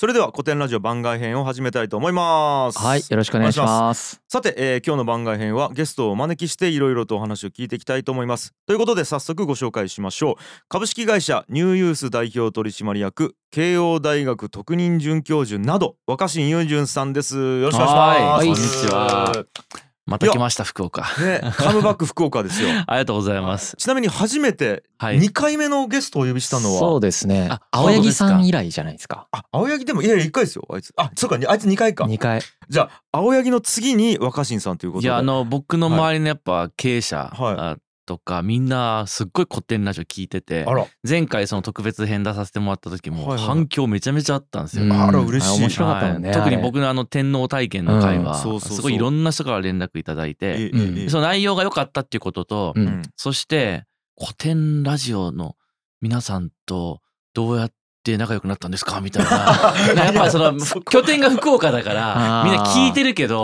[0.00, 2.78] それでは古典ラジオ番外編を始めたいと思います。
[2.78, 4.22] はいよろしくお願いします。
[4.28, 8.54] さて、えー今日の番外編はゲストをお招きしていろいろとお話を聞いていきたいと思います。
[8.66, 10.42] ということで早速ご紹介しましょう。
[10.70, 17.36] 株式会社ニューユース代表取締役慶応大学特任准教授など若新雄純さんです。
[17.36, 18.86] よろしくお願いします。
[18.88, 21.02] はいこんにちはまた来ました福岡。
[21.22, 22.68] ねカムバック福岡ですよ。
[22.88, 23.76] ありがとうございます。
[23.76, 25.20] ちなみに初めてはい。
[25.20, 27.48] 2回目のゲストをお呼びしたのは、そうですね。
[27.48, 29.28] あ青柳さん以来じゃないですか。
[29.30, 30.66] あ青柳でもいやいや1回ですよ。
[30.68, 30.92] あいつ。
[30.96, 32.06] あそうかあいつ2回か。
[32.06, 32.42] 二回。
[32.68, 35.06] じゃあ青柳の次に若新さんということで。
[35.06, 37.54] いやあの僕の周りのやっぱ経営者はい。
[37.56, 37.76] あ
[38.10, 40.66] とかみんなすっごい古典ラジオ聞いてて
[41.08, 44.84] 前回その特別編出させてもらった時もはいはい反響めちゃめちゃあったんですよ。
[44.84, 44.92] うん。
[44.92, 45.52] あら嬉しい。
[45.52, 46.30] あ面白かったもんね。
[46.30, 46.38] はい。
[46.38, 48.24] 特に僕のあの天皇体験の会うん。
[48.24, 51.04] はすごいいろんな人から連絡いただいえてえうんえ。
[51.04, 52.88] えその内容が良かったっていうこととううん。
[52.88, 53.84] んそして
[54.20, 55.54] 古典ラジオの
[56.00, 57.00] 皆さんと
[57.32, 57.74] どうやって
[58.16, 59.00] 仲良くなったんですか？
[59.00, 59.30] みたいな。
[60.04, 60.54] やっぱりその
[60.90, 63.42] 拠点が福岡だからみんな聞いてるけど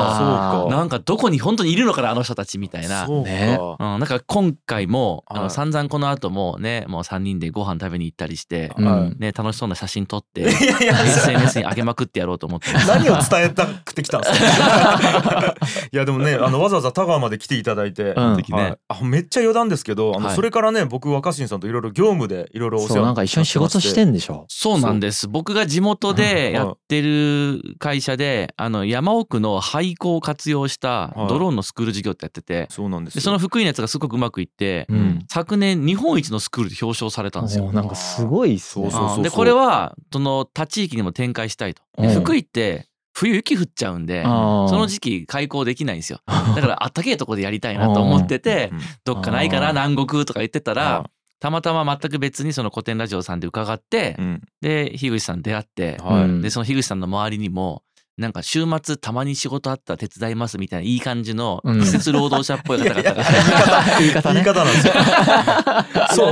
[0.71, 3.07] なんかどこに本当にいるのかなあの人たちみたいな。
[3.07, 3.59] そうか、ね。
[3.61, 5.43] うん、なんか今回もあはい。
[5.45, 9.13] の散々この後もねもう3人でご飯食べに行ったりして、うんはい。
[9.19, 12.73] ね、楽しそうな写真撮って SNS に上げまくってやろうと思って。
[12.87, 15.55] 何を伝えたくてきたんですか？
[15.93, 18.37] いやでもねあのわざわざ田川まで来ていただいて、うん。
[18.37, 18.77] 時ねはい。
[18.89, 20.35] あめっちゃ余談ですけどあの、はい。
[20.37, 24.46] それからね僕若新さんといろいろ業務でいろいろお世話そうなんか一緒に仕事してんでしょ？
[24.49, 25.29] そうなんです。
[25.29, 31.29] 僕が地元でやってる会社であの山奥の廃校を活用したはい。
[31.29, 35.25] ドローンのスクール事業ってやっててそうなんですその福井のやつがすごくうまくいって、うん。
[35.31, 37.73] 昨年日本一のスクールで表彰されたんですよ。
[37.73, 38.91] なんかすごいっすね。
[38.91, 41.83] そうそうそうあーでこれはその他地域にも展開したいと。
[42.15, 46.21] 福井って冬雪降っちゃうんでその時期開校できないんですよ。
[46.27, 48.81] だからあったけえとこでやりたいなと思っててうん。
[49.05, 54.43] どっかないかな南国とか言ってたあらたまたま全く別にその古典ラジオさんで伺ってうん。
[54.61, 56.25] で樋口さん出会ってはい。
[56.25, 56.43] うん。
[56.43, 57.83] でその樋口さんの周りにも
[58.17, 61.81] なんか週末たまに仕事あったら手伝いますみたいないい感じのうん。
[61.81, 63.15] 季節労働者っぽい方々が。
[64.01, 64.43] 言い方ね。
[64.43, 64.95] 言い方なんですよ。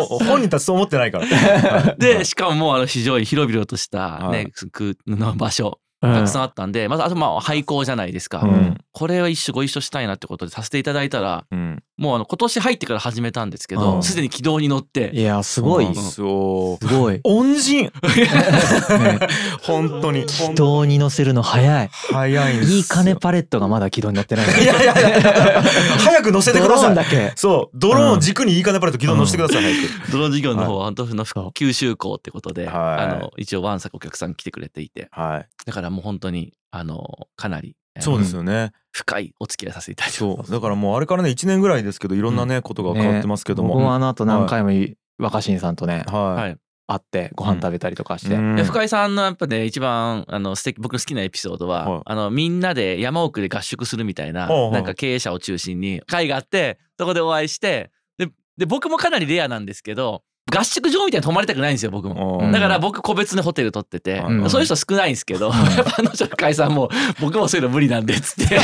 [0.08, 2.00] そう本人たちそう思ってないから、はい。
[2.00, 4.44] でしかももうあの非常に広々としたはい。
[4.46, 6.14] ねくの場所うん。
[6.14, 8.78] たくさんあったんでまずあとまあ廃校じゃないですか、うん。
[8.92, 13.80] これは一緒ご一緒したいなってことでさせていただいたらうんもうあの今年入ってから始めたんですけうん。
[13.80, 15.10] どすでに軌道に乗って。
[15.14, 15.84] いやすごい。
[15.84, 16.04] そうなん。
[16.04, 17.20] ですよすごい。
[17.22, 17.84] 恩人。
[17.84, 17.90] ね
[19.62, 20.26] 本当に。
[20.26, 21.90] 軌道に乗せるの早い。
[21.92, 22.76] 早いんですよ。
[22.78, 24.46] いい金パレットがまだ軌道に乗ってない。
[24.46, 25.20] いやいやいや。
[25.20, 25.62] いや
[25.98, 26.88] 早く乗せてください。
[26.88, 27.32] ーンだけ。
[27.36, 27.78] そう。
[27.78, 30.12] ドローンを軸にいい金パレット軌道に乗せてください、早く。
[30.12, 32.74] ドローン事業の方は本当の九州港ってことで、はい。
[32.74, 35.08] あの一応ワンサクお客さん来てくれていて。
[35.12, 35.48] はい。
[35.64, 40.50] だからもう本当にあのかなりそうですよね、深いお付き合いさせていただいてそう。
[40.50, 44.70] だからもうあれからね1年ぐらいですけどいろんなねことが変わってますけども、僕もあの後何回も
[45.18, 48.34] 若新さんとねはい、はい会ってご飯食べたりとかして。
[48.34, 48.56] うん。
[48.56, 52.02] で深井さんのやっぱね一番あの素敵僕の好きなエピソードは、はい。
[52.04, 60.22] あのみんなで山奥で合宿するみたいな、はいはいなんか経営者を中心に会があってそこでお会いしてでで僕もかなりレアなんですけど
[60.52, 62.40] 合宿場みたいに泊まりたくないんですよ僕も。
[62.42, 64.50] うんだから僕個別のホテル取ってて、うん。
[64.50, 66.90] そういう人少ないんですけど、やっぱあの人深井さんも
[67.20, 68.58] 僕もそういうの無理なんでっつって。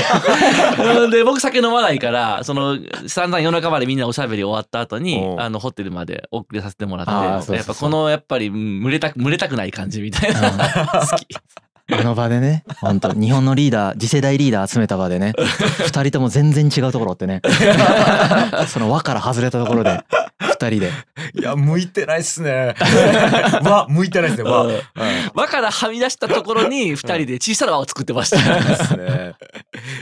[0.79, 7.57] う んで僕酒飲まないからその散々夜中までみんなおしゃべり終わった後にうんあのホテルまで送りさせてもらってあーそうそうそう。
[7.57, 10.51] やっぱこのやっぱりうん群れたく群れたくない感じみたいな。
[11.11, 11.27] 好き。
[11.93, 15.33] あの場でね本当日本のリーダー次世代リーダー集めた場でね
[15.85, 17.41] 二人とも全然違うところってね。
[18.69, 20.05] その輪から外れたところで
[20.61, 20.93] 二人で。
[21.35, 22.75] いや向いてないっすね。
[23.65, 24.51] わ向いてないっすね。
[24.51, 24.73] わ、うん。
[24.73, 24.83] はい
[25.35, 28.37] 輪からはみ出したところに 二人で小さな輪を作ってました。
[28.37, 29.35] ですね。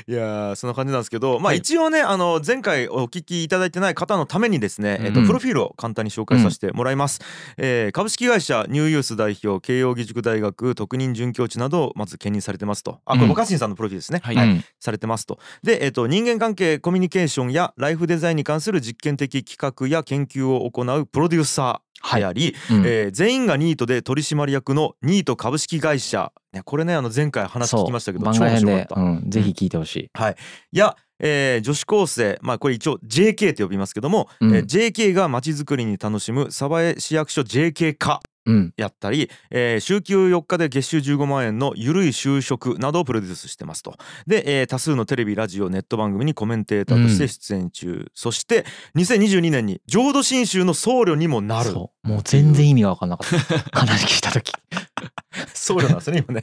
[0.08, 1.58] いやーそんな感じなんですけど、まあはい。
[1.58, 7.20] 一応ねあの前回お聞きいただいてない方のためにですね、えっとうんプロフィールを簡単に紹介させてもらいます。
[7.56, 13.00] えー株式会社ニューユース代表慶應義塾大学特任准教授などをまず兼任されてますと。
[13.04, 13.30] あこれうん。
[13.30, 14.20] 若新さんのプロフィールですね。
[14.22, 14.36] はい。
[14.36, 15.38] うんされてますと。
[15.62, 22.86] で、えっと人間関係コミュニケーションやライフデザインに関する実験的企画や研究を行うプロデューサーであり、うん。
[22.86, 29.00] えー全員がニートで取締役のニート株式会社、ね、これねあの前回話聞きましたけど超面白かった。
[29.00, 30.10] うん、ぜひ聞いてほしい。
[30.30, 30.78] い。
[30.78, 34.54] や、えー女子高生まあこれ一応 JK と呼びますけども、うん。
[34.54, 43.96] えー JK がまちづくりに楽しむ鯖江市役所 JK 化うん、やったり、えー週休4日で月収15万円のゆるい就職などをプロデュースしてますと。
[44.26, 48.64] で、えー多数のテレビラジオネット番組にコメンテーターとして出演中、そして
[48.96, 51.70] 2022年に浄土真宗の僧侶にもなる。
[51.70, 52.08] そう。
[52.08, 53.58] もう全然意味が分かんなかった。
[53.80, 54.52] 話聞いた時。
[55.54, 56.42] 僧侶なんですね今ね。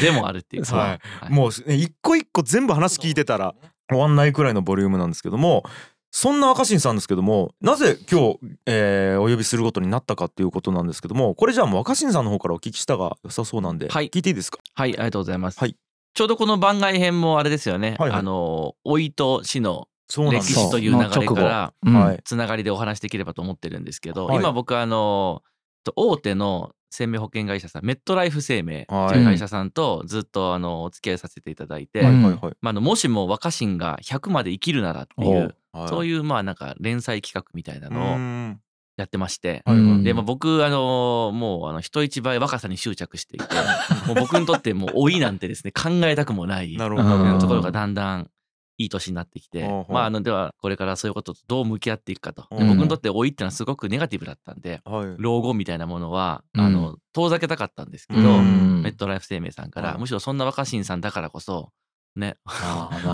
[0.00, 0.64] でもあるっていう。
[0.64, 0.88] はい。
[1.24, 1.32] はい。
[1.32, 3.54] もうね一個一個全部話聞いてたら
[3.90, 5.64] 終わんないくらいのボリュームなんですけども
[6.10, 14.08] そんな若新さんですけどもなぜ今日、えーお呼びすることになったかっていうことなんですけどもこれじゃあもう若新さんの方からお聞きしたが良さそうなんで、はい。
[14.10, 14.58] 聞いていいですか？
[14.74, 15.60] はい、ありがとうございます。
[15.60, 15.76] はい。
[16.14, 17.96] ちょうどこの番外編もあれですよね。
[17.98, 18.18] はいはい。
[18.18, 22.20] あの、老いと死の歴史という流れからうんはい。
[22.24, 24.38] つながりでお話できればと思ってるんですけど、はい。
[24.38, 25.42] 今僕あの
[25.84, 29.18] と大手の生命保険会社さんメットライフ生命とはい。
[29.18, 32.54] いう会社さんとずっとあのお付き合いさせていただいて、はいうんはいはい。
[32.60, 35.88] まあ、あのもしも若新が100まで生きるならっていうはい。
[35.88, 38.60] そういうまあなんか連載企画みたいなうのをん
[38.96, 39.62] やってまして。
[39.64, 43.46] はいはいうんで、まあ、僕あのもうあの人一倍若さに執着していて
[44.06, 46.88] もう僕にとってもう老いなんてですね考えたくもないと
[47.46, 48.30] ころがだんだん
[48.80, 55.14] いい年になってきて、まああのではこれからそういうこととどう向き合っていくかと、僕にとって老いってのはすごくネガティブだったんではい。
[55.18, 56.60] 老後みたいなものは、うん。
[56.62, 59.98] あの遠ざけたかったんですけど、うんメットライフ生命さんから、はい。
[59.98, 61.72] むしろそんな若新さんだからこそ
[62.16, 62.36] ね。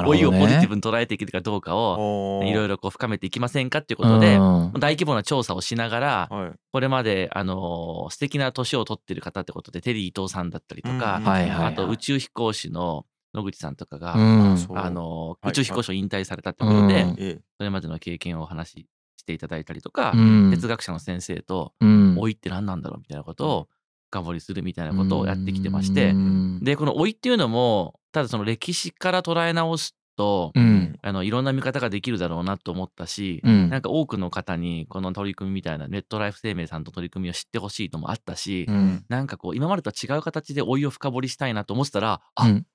[0.05, 4.73] 老いをポジティブに捉えていけるかどうかをいろいろろこう深めていきませんかっていうことで、うん。
[4.75, 6.59] 大規模な調査をしながら、はい。
[6.73, 13.05] これまで、あのー素敵な年を取ってる方ってことでテリー伊藤さんだったりとか、あと宇宙飛行士の
[13.35, 20.51] 野口さんとかが、あの宇宙飛行士を引退されたってことで、それまでの経験をお話ししていただいたりとか、うん。
[20.51, 22.15] 哲学者の先生とうん。
[22.15, 23.69] 老いって何なんだろうみたいなことを
[24.17, 26.61] 深掘りするみたいなことをやってきてまして、うん。
[26.63, 30.99] でこの老いっていうのもただその歴史から捉え直すと、うん。
[31.03, 33.69] あのいろんな見方ができるだろうなと思ったし、うん。
[33.69, 39.05] なんか多くの方にこの取り組みみたいなネットライフ生命さんと取り組みを知ってほしいのもあったし、うん。
[39.09, 42.67] なんかこう今までとは違う形で老いを深掘りしたいなと思ってたらあ、うん。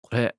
[0.00, 0.36] これ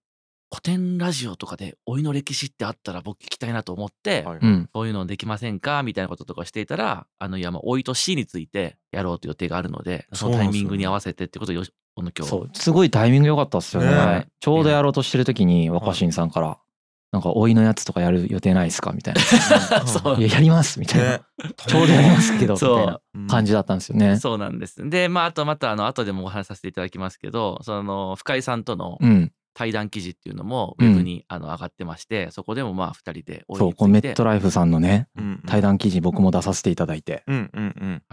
[0.49, 4.69] 古典ラジオとかで老いの歴史ってあったら僕聞きたいなと思って、はいうん。
[4.73, 5.83] そういうのできませんか？
[5.83, 12.49] みたいなこととかしていたらあのいやまあ老いと死についてやろうという予定があるのでそのタイミングに合わせてってことをよしこの今日そう。
[12.53, 14.27] すごいタイミング良かったっすよね、ね。
[14.39, 16.57] ちょうどやろうとしてる時に若新さんから
[17.11, 19.21] 「なんか老いのやつとかやる予定ないですか?」みたいな
[19.85, 20.17] 「そう。
[20.17, 21.21] いややります」みたいな、ね。
[21.67, 24.17] ちょうどやりますけどみたそういな感じだったんですよね。
[24.17, 24.89] そうなんです。
[24.89, 30.92] で、まあ、あとまた、あの、後でもお話しさせていただきますけど、その、深井さんとのうん、対談記事っていうのも、ウうん。
[30.92, 38.04] ェブに、あの上がってまして、そこでもまあ、二人で老いそうこうメットライフさんのねうん対談記事僕も出させていただいて、うんうんうん。
[38.06, 38.09] っ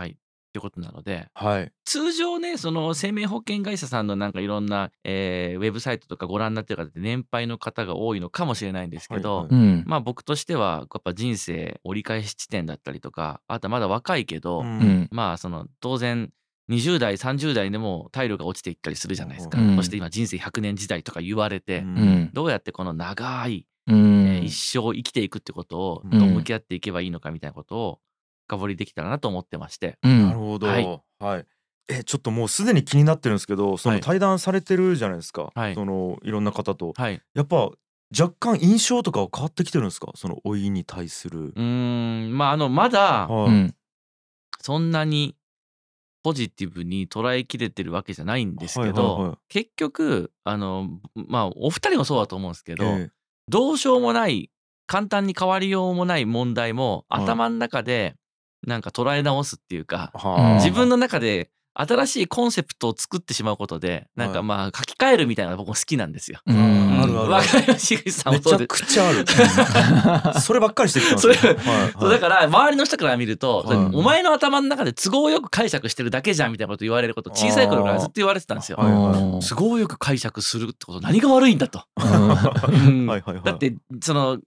[0.55, 1.73] ていうことなので、はい。
[1.85, 9.47] 通常ね、その生命保険会社さんのなんかいろんな、えーウェブサイトとかご覧になってる方って年配の方が多いのかもしれないんですけど、はい。
[9.51, 9.85] うん。
[9.85, 14.67] まあ僕としては、やっぱ人生折り返し地点だったりとか、あとはまだ若いけど、うん。
[14.67, 15.09] うん。
[15.11, 16.31] まあその当然
[16.69, 19.77] 20代30代でも体力が落ちていったりするじゃないですか、うん。
[19.77, 21.87] そして今人生100年時代とか言われて、うん。
[21.87, 22.31] うん。
[22.33, 24.27] どうやってこの長い、うん。
[24.29, 28.01] えー一生生きていくってことをうんどう向き合っていけばいいのかみたいなことを
[28.47, 30.23] 深掘りできたらなと思ってまして、うん。
[30.23, 30.67] なるほど。
[30.67, 31.41] ははい。
[31.41, 31.45] い
[31.89, 35.53] えちょっともうすでに気になってるんですけどそのはい対談されてるじゃないですか。
[35.55, 35.75] はい。
[35.75, 36.95] そのいろんな方と。
[36.97, 37.71] はい、やっぱ
[38.19, 40.13] 若干印象とかは変わってきてるんですか？
[40.15, 41.49] その老いに対する。
[41.49, 41.63] うー
[42.29, 42.37] ん。
[42.37, 43.49] まああのまだはい。
[43.49, 43.75] うん。
[44.61, 45.37] そんなに
[46.25, 49.37] ポジティブに捉えきれてるわけじゃないんですけはいど、はいはい。
[49.49, 53.11] 結局あのまあお二人もそうだと思うんですけど、え
[53.47, 54.51] どうしようもない
[54.87, 58.17] 簡単に変わりようもない問題もはい頭の中で
[58.67, 60.55] なんか捉え直すっていうか、えはあ。
[60.55, 64.47] 自分の中で新しいコンセプトを作ってしまうことでなんかはい。
[64.47, 66.41] まあ書き換えるみたいなのが僕も好きなんですよ。
[66.47, 67.01] うん。
[67.03, 68.67] あるあるわかります樋口さんめちゃもそうで。
[68.67, 69.13] くちゃあ
[70.33, 70.41] る。
[70.41, 73.79] そればっかりしてきてますそれだから周りの人から見ると、はい。
[73.93, 78.79] お前の頭の中で都合よく解釈してるだけじゃんみたいなこと言われること小さい頃からずっと言われてたんですよ。
[78.79, 79.47] はいはい。
[79.47, 81.83] 都合よく解釈するってこと何が悪いんだと。
[81.97, 83.21] うんはい。
[83.21, 83.43] はいはい。
[83.45, 84.39] だってその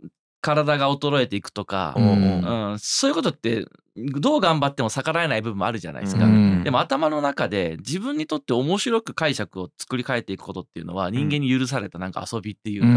[0.42, 2.72] 体が衰えていくとか、うん。
[2.72, 3.66] うん、そういうことって
[3.96, 6.26] どう頑張っても逆らえない部分もあるじゃないですか。
[6.26, 6.64] うん。
[6.64, 12.88] でも頭の中で自分にとって面白く解釈を作り変えていくことっていうのは人間に許されたなんか遊びっていうか、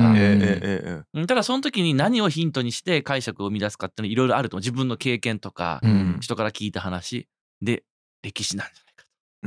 [1.14, 1.26] うん。
[1.26, 6.18] ただその時に何をヒントにして解釈を生み出すかっていうのいろいろあると思う自分の経験とか、うん。
[6.20, 7.26] 人から聞いた話
[7.62, 7.84] で
[8.22, 9.06] 歴史なんじゃないか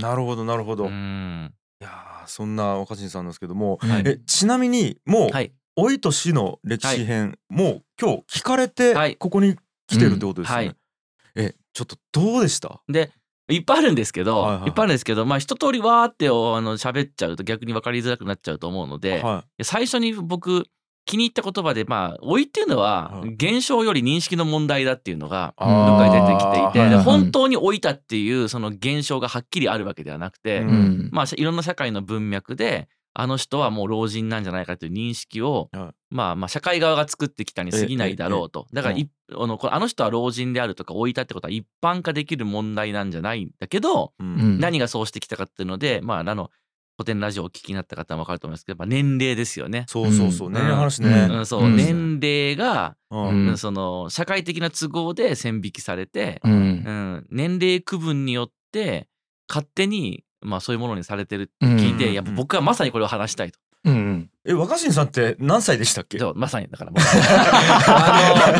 [0.09, 0.89] なるほどなるほど、と。
[0.89, 4.03] ういんやーそんな若新さんなんですけども、はい。
[4.05, 9.15] えちなみにもう、はい老いと死の歴史編、もう今日聞かれてはい。
[9.15, 9.55] ここに
[9.87, 10.75] 来てるってことですよね、うんはい。
[11.49, 12.81] えちょっとどうでした？
[12.87, 13.11] で
[13.49, 14.69] いっぱいあるんですけど、はいいはい。
[14.69, 20.65] っぱいあるんですけどまあ一通りわーっておあの喋っちゃうと逆に分かりづらくなっちゃうと思うので、は最初に僕
[21.05, 23.29] 気に入った言葉でまあ老いっていうのははい。
[23.33, 31.09] 現象より認識の問題だっていうのがい、どっかに出てきていて、はいはい本当に老いたっていうその現象がはっきりあるわけではなくて、うんうん。
[31.11, 35.91] まあいろんな社会の文脈であの人はもう老人なんじゃないかという認識を、はい。
[36.09, 46.51] まあまあ社会側が作ってきたに過ぎないだろうと、だからいあのあの人は老人であるとか老いたってことは一般化できる問題なんじゃないんだけど、何がそうしてきたかっていうのでまああの
[46.97, 49.85] 古典ラジオをお聞きになった方も分かると思いますけどやっぱ年齢ですよね。
[49.87, 50.47] そうそうそう。
[50.49, 50.53] うん。
[50.53, 51.27] 年齢の話ね。
[51.29, 51.75] うん、そう、うん。
[51.75, 52.95] 年齢が、
[53.57, 56.53] その社会的な都合で線引きされて、うん。
[56.53, 59.07] うん、年齢区分によって
[59.49, 62.13] 勝手に、まあ、そういうものにされてるって聞いて、うん。
[62.13, 63.59] やっぱ僕はまさにこれを話したいと。
[63.85, 66.17] うんえ若新さんって何歳でしたっけ？
[66.17, 66.91] そうまさにだから。
[66.95, 68.51] もうあ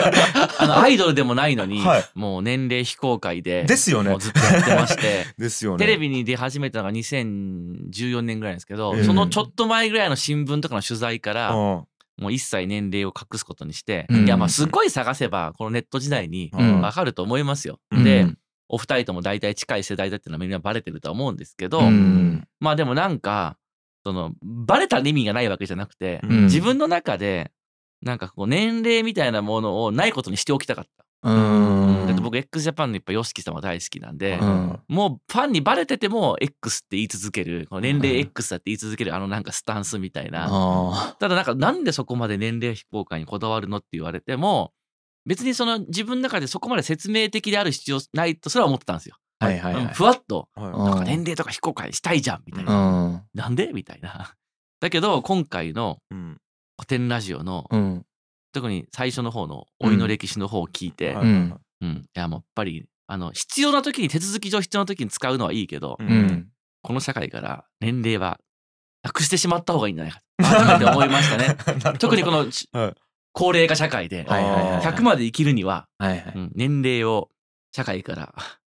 [0.58, 2.06] のあの アイドルでもないのに、はい。
[2.14, 4.16] もう年齢非公開でですよね。
[4.20, 5.26] ずっとやってまして。
[5.38, 5.86] ですよね。
[5.86, 11.84] テレビに出始めたのが2014年ぐらいなんですけど、ええそのちょっと前ぐらいの新聞とかの取材から、うん。
[12.16, 14.26] もう一切年齢を隠すことにして、うん。
[14.26, 16.82] いやまあすごい探せばこのネット時代にうん。
[16.82, 17.80] わかると思いますよ。
[17.92, 18.04] うん。
[18.04, 18.38] で、うん
[18.70, 22.48] お二人とも大体近い世代だっていうのはみんなバレてるとは思うんですけど、うん。
[22.60, 23.58] まあでもなんか
[24.06, 26.44] そのバレたら意味がないわけじゃなくて、うん。
[26.46, 27.52] 自分の中で
[28.02, 31.06] なんかこう年齢みたいなものをないことにしておきたかった。
[31.24, 32.06] うん。
[32.08, 34.80] だって僕 x ジャパンのやっぱ YOSHIKI さんは大好きなんで、うん。
[34.88, 37.68] もうファンにバレてても X って言い続ける。
[37.70, 40.48] この年齢 X だって言い続けるあのなんかスタンスみたいな。
[40.50, 44.74] あただなんかなんでそこまで年齢非公開にこだわるのって言われても
[45.26, 49.16] 別にその自分の中でそこまで説明的である必要ないとすら思ってたんですよ。
[49.42, 49.74] ーはいはい。
[49.74, 50.50] うんはいふわっと。
[50.56, 50.68] はい。
[50.68, 52.74] うんなんか年齢とか非公開したいじゃんみたいな。
[52.74, 53.22] うん。
[53.34, 54.36] なんでみたいな。
[54.80, 56.38] だけど今回のうん。
[56.78, 58.06] 古典ラジオのうん。
[58.52, 66.12] 特に最初の方の老いの歴史の方を聞いて、はいうんうん、いやもうやっぱりあの必要な時に手続き上必要な時に使うのはいいけど、ううん。
[66.28, 66.48] ん
[66.84, 68.40] この社会から年齢は
[69.04, 70.20] なくしてしまった方がいいんじゃないか。
[70.38, 71.58] と改めて思いましたね。
[71.98, 73.03] 特にこのちはい
[73.34, 75.88] 高齢化社会ではいはいはい100まで生きるには、
[76.56, 77.30] 年齢を
[77.72, 78.34] 社会から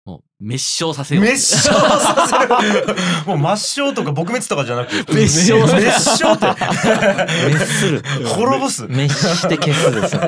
[0.05, 1.23] もう滅消させよう。
[1.25, 2.95] 滅消させる
[3.25, 8.03] もう抹消とか撲滅とかじゃなく滅消滅消って滅する。
[8.27, 10.21] 滅ぼす滅して消すですよ。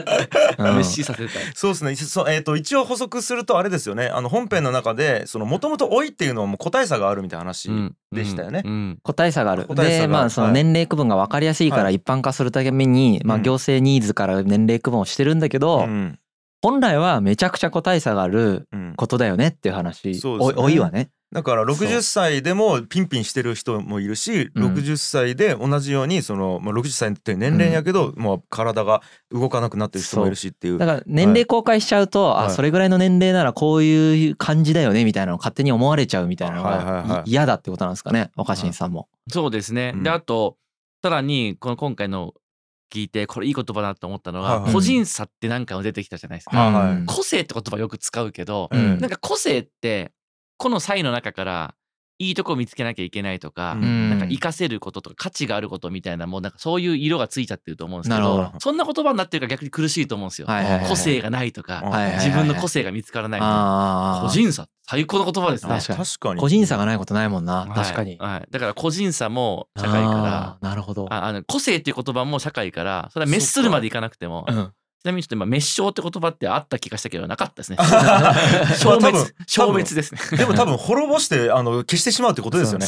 [0.58, 1.44] うん滅死させたい。
[1.54, 1.96] そうですね。
[1.96, 4.08] そえー、と一応補足するとあれですよね。
[4.08, 7.70] あの本編の中でもともと老いっていうのはもう個体差があるみたいな話、
[8.12, 8.64] でしたよね。
[8.66, 8.72] うん。
[8.72, 8.98] うん。
[9.04, 9.68] 個体差がある。
[9.76, 11.84] でまあそのはい年齢区分が分かりやすいかはい。
[11.86, 13.44] ら一般化するためにまあうん。
[13.44, 16.18] 行政ニーズから年齢区分をしてるんだけどうん
[16.62, 18.94] 本来はめちゃくちゃ個体差があるうん。
[18.98, 20.56] ことだよねっていう話そうですよね。
[20.58, 21.10] お老いはね。
[21.34, 24.74] だから60歳でもピンピンしてる人もいるし、うん。
[24.74, 30.78] 60歳で同じようにその、まあ、60歳って年齢やけど、もう体が動かなくなってる人もいるしっていう。
[30.78, 32.46] だから年齢公開しちゃうと、はい。
[32.48, 37.08] あそれぐらいの年齢ならこういう感じだよねみたいなのを勝手に思われちゃうみたいなのはいはいはい。
[37.10, 39.10] がい嫌だってことなんですかね若新さんも。
[39.30, 39.92] そうですね。
[39.96, 40.04] うん。
[40.04, 40.58] であと
[41.04, 42.34] さらにこの今回の
[42.94, 44.62] 聞いてこれいい言葉だと思ったのは、はい。
[44.64, 46.58] はい個人差って何回も出てきたじゃないですか。
[46.58, 46.98] はいはい。
[46.98, 47.06] うん。
[47.06, 49.00] 個性って言葉よく使うけど、うん。
[49.00, 50.12] なんか個性って
[50.58, 51.76] この際の中から
[52.20, 54.10] いいとこを見つけなきゃいけないとか、うん。
[54.10, 58.54] なんか活かせることとか価値があることみたいなもうなんかそういう色がついちゃってると思うんですけどど。
[58.60, 60.48] そんな言葉になってるから逆に苦しいと思うんですよ。
[60.48, 62.26] はいはいはい個性がないとか、はいはいはいはい。
[62.26, 64.28] 自分の個性が見つからないみたいなあー。
[64.28, 65.74] 個人差最高の言葉ですね。
[65.74, 66.06] 確かに。
[66.06, 66.40] 確かに。
[66.40, 67.66] 個人差がないことないもんな。
[67.66, 68.18] はい確かに。
[68.18, 71.08] はい、だから個人差も社会かあーなるほど。
[71.08, 74.46] らああの個性っていう言葉も社会からそれは滅するまでいかなくても
[75.08, 77.78] なみにちょっと今滅消って言葉ってあった気がしたけどなかったですね。
[77.82, 77.86] ま
[78.30, 78.34] あ
[78.78, 80.38] 消滅消滅ですね。
[80.38, 82.86] でも多分滅ぼしてあの消してしまうってことですよね。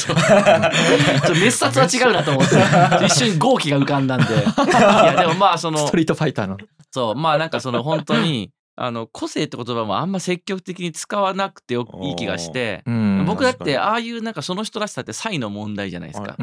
[1.26, 2.56] 滅殺は違うなと思って。
[3.06, 4.34] 一瞬号機が浮かんだんで。
[4.34, 6.58] いやでもまあそのストリートファイターの。
[6.92, 7.16] そう。
[7.16, 12.84] まあなんかその本当にあの個性って言葉もあんま積極的に使わなくてよいい気がして。
[12.86, 13.26] うん。
[13.26, 16.36] 僕だってああいうなんかその人らしさって才の問題じゃないですか。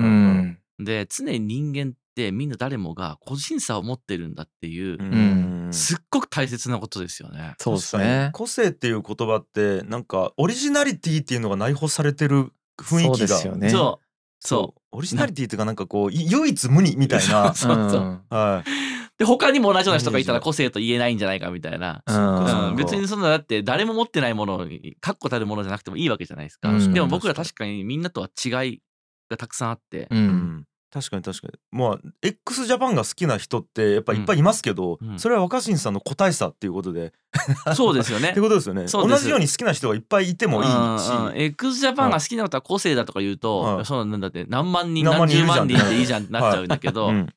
[0.79, 5.69] で常に人間ってみんな誰もが個人差を持ってるんだっていう、うん。
[5.71, 7.55] すっごく大切なことですよね。
[7.59, 8.31] そうですね。
[8.33, 13.69] 個性っていう言葉ってなんかオリジナリティっていうのが内包されてる雰囲そう気がですよね。
[13.69, 14.07] そう。
[14.41, 17.55] そオリジナリティっていうかなんかこうい 唯一無二みたいな。
[17.55, 18.01] そうそう。
[18.01, 18.21] うん。
[18.31, 18.71] はい
[19.19, 22.03] で他にも同じような人がいたら個性と言えないんじゃないかみたいな。
[22.07, 22.77] うん。
[22.77, 26.69] 別にそんなだって誰も持ってないものに確固たるものじゃなくてもいいわけじゃないですか。
[26.69, 26.93] うん。
[26.93, 28.83] でも僕ら確かにみんなとは違い
[29.31, 30.65] がたくさんあって、ううんん
[30.97, 31.53] 確かに確かに。
[31.71, 35.19] まあ x ジャパンが好きな人ってやっぱいっぱいいますけど、うん。
[35.19, 37.13] それは若新さんの個体差っていうことで、
[37.77, 38.31] そうですよね。
[38.31, 38.41] って。
[38.41, 38.87] ことですよね。
[38.87, 43.85] 同じように好きな人がいっぱいいてもいいし、うんうん、x ジャパンが好きなことは個性だとか言うと、はい。
[43.85, 47.29] そうなんだって何万人何十万人っていいじゃんってなっちゃうんだけど、うん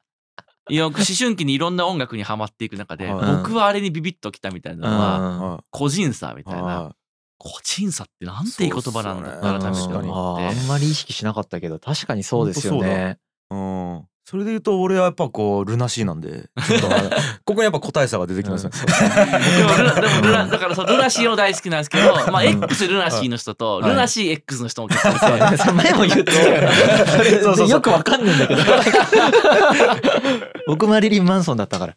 [0.72, 3.38] いや思春期にいろんな音楽にはまっていく中で、はい。
[3.38, 6.96] 僕はあれにビビッときたみたいなのは、うんは個人差みたいな、は
[7.40, 10.10] 個人差ってなんていい言葉なんだってそうっ改めてすよね。
[10.10, 10.46] 思って。
[10.46, 13.18] あんまり意識しなかったけど確かにそうですよね。
[13.50, 16.52] うんそれで言うと俺はやっぱこうルナシーなんで
[17.46, 18.72] ここにやっぱ個体差が出てきますね、
[19.58, 28.62] でもルナでもルナだからそうルナシーも大好きなんですけど、まあ、うん X ルナシーの人とはいルナシー X の人も結構いて、それ前も言ってたよくわかんないんだけど
[30.68, 31.96] 僕マリリン・マンソンだったから。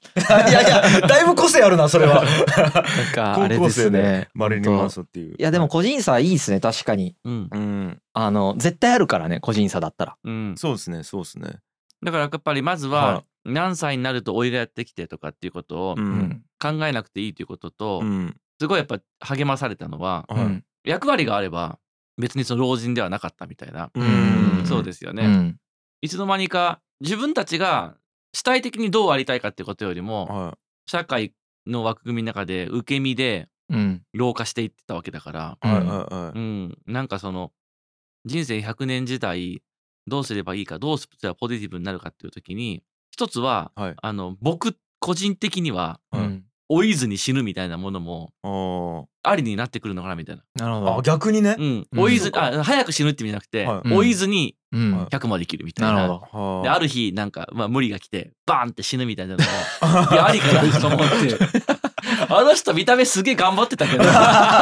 [0.48, 2.24] いやいやだいぶ個性あるなそれは。
[2.24, 4.30] なんかあれですね。
[4.32, 5.34] マリリン・マンソンっていう。
[5.38, 7.14] いやでも個人差いいですね確かに。
[7.26, 7.48] うん。
[7.52, 10.16] うんあの絶対あるからね個人差だったら。
[10.24, 11.58] うん、そうですねそうですね
[12.02, 15.97] だからやっぱりまずはは何歳になると老いがやってきてとかっていうことを
[16.61, 18.37] 考えなくていいということと、うん。
[18.61, 20.26] すごいやっぱ励まされたのは
[20.85, 21.80] 役割があれば
[22.16, 24.62] 別にその老人ではなかったみたいな、うん。
[24.64, 25.56] そうですよね、うん。
[26.00, 27.97] いつの間にか自分たちが
[28.32, 31.35] 主体的にどうありたいかっていうことよりもは社会
[31.66, 34.02] の枠組みの中で受け身でうん。
[34.12, 36.38] 老化していってたわけだから、いはいはいはい。
[36.38, 37.52] うん、なんかその
[38.26, 39.62] 人生100年時代
[40.06, 43.94] どうすればいいかどうすればポジティブになるかっていう時に一つははい。
[44.00, 46.44] あの僕個人的にははいうん。
[46.71, 48.32] 老いずに死ぬみたいなものも
[49.23, 50.42] あありになってくるのかなみたいな。
[50.54, 51.02] なるほど。
[51.02, 51.56] 逆にね。
[51.59, 51.87] うん、うん。
[51.92, 52.47] 老いずそうか。
[52.47, 53.90] あ早く死ぬって意味じゃなくて、はい。
[53.90, 54.97] 老いずにうん。
[54.97, 55.94] はい100まで生きるみたいな。
[55.94, 56.56] なるほど。
[56.56, 59.44] はである日なんか、まあ、無理が来てバーンって死ぬみたいなのも
[60.12, 61.81] いやありかなと思って
[62.28, 64.04] あの人見た目すげえ頑張ってたけど。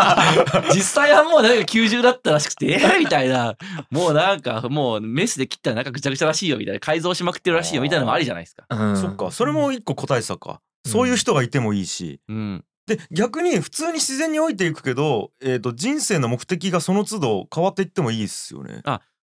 [0.74, 2.98] 実際はもうなんか90だったらしくてえー？
[2.98, 3.56] みたいな。
[3.90, 8.64] もうなんかもうメスで切ったらなんかぐちゃぐちゃらしいよみたいな改造しまくってるらしいよみたいなのもありじゃないですか。
[8.68, 8.96] うん。
[8.96, 10.60] そっかそれも一個個体差か。
[10.86, 12.20] そういう人がいてもいいし。
[12.28, 18.82] うん、で逆に普通に自然に老いていくけど、えー、と人生の目的がその都度変わっていってもいいですよね。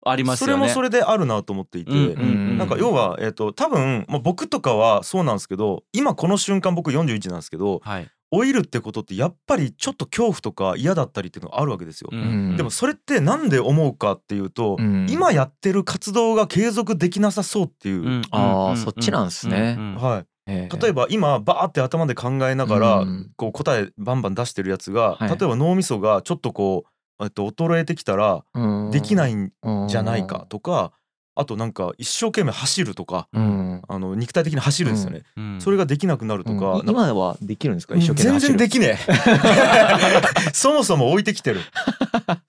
[0.04, 0.56] ありますそれ。
[0.56, 12.10] もそれであるなと思っていて、うんうんうんなんか要は、えー、と多分、まあ、僕とかはそうなんですけど今この瞬間僕41なんですけどはい老いるってことってやっぱりちょっと恐怖とか嫌だったりっていうのがあるわけですよ。
[12.12, 12.56] うん。
[12.56, 15.06] でもそれってなんで思うかっていうと、うん。
[15.08, 18.22] 今やってる活動が継続できなさそうっていう、うん。
[18.30, 19.76] あーそっちなんすね。
[19.78, 19.94] うん。
[19.94, 20.02] うん。
[20.02, 23.30] はい、ええ例えば今バーって頭で考えながら、うん。
[23.36, 25.28] こう答えバンバン出してるやつが、はい。
[25.28, 26.84] 例えば脳みそがちょっとこ
[27.20, 28.90] う、えっと、衰えてきたらうん。
[28.90, 29.52] できないん。
[29.88, 30.92] じゃないかとか、
[31.38, 33.82] あとなんか一生懸命走るとかうん。
[33.88, 35.60] あの肉体的に走るんですよね、うん。
[35.60, 36.88] それができなくなるとか,、うん。
[36.88, 37.94] 今はできるんですか？
[37.94, 40.50] 一生懸命全然できねえ。
[40.52, 41.60] そもそも置いてきてる。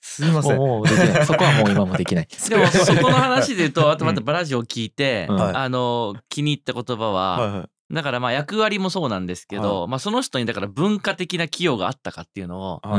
[0.02, 0.58] すいません。
[0.58, 1.26] もうできない。
[1.28, 2.28] そこはもう今もできない。
[2.50, 7.70] でもそこの話で言うとあとまたラジオを聞いて、あの気に入った言葉は、はいはい。
[7.92, 12.96] だからまあ役割もそうなんですけど、まあその人にだから文化的な寄与があったかっていうのをあま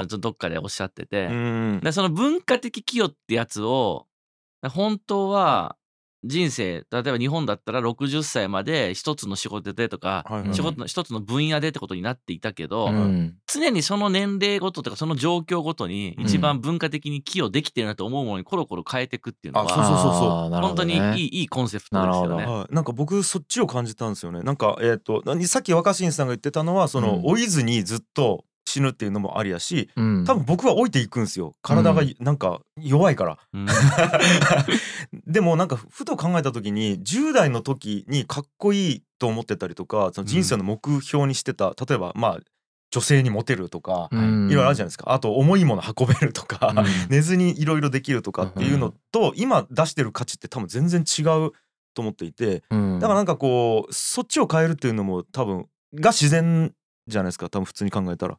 [0.00, 4.06] あどっかでおっしゃってて、うんでその文化的寄与ってやつを
[4.62, 5.76] 本当は
[6.26, 20.30] 人生例えば日本だったら60歳まで一つの仕事でとか、はいはい仕事の一つの分野でってことになっていたけど、うん常にその年齢ごととかその状況ごとに一番文化的に寄与できてるなと思うものにコロコロ変えていくっていうのはうそうそうそう。
[20.30, 22.44] あーなるほど本当にいねいいいコンセプトですよね。
[22.44, 24.42] はい、なんか僕そっちを感じたんですよね。
[24.42, 27.22] なんかえっ、と何さっき若新さんが言ってたのはその、うん。
[27.22, 30.24] 老いずにずっと死ぬっていうのもありやしうん。
[30.24, 31.54] 多分僕は老いていくんですよ。
[31.62, 32.14] 体がうん。
[32.20, 33.66] なんか弱いから、うん。
[35.26, 42.38] でもなんかふと考えた時に10代の時にかっこいいと思ってたりとかその人生の目標にしてた、例えばまあ
[42.90, 44.50] 女性にモテるとか、うん。
[44.50, 45.12] いろいろあるじゃないですか。
[45.12, 46.84] あと重いもの運べるとか、うん。
[47.08, 51.52] 寝ずにいろいろできるとかっていうのと、今出してる価値って多分全然違う
[51.94, 52.98] と思っていてうん。
[53.00, 56.72] だからなんかこうそっちを変えるっていうのも多分が自然
[57.08, 58.38] じゃないですか多分普通に考えたら。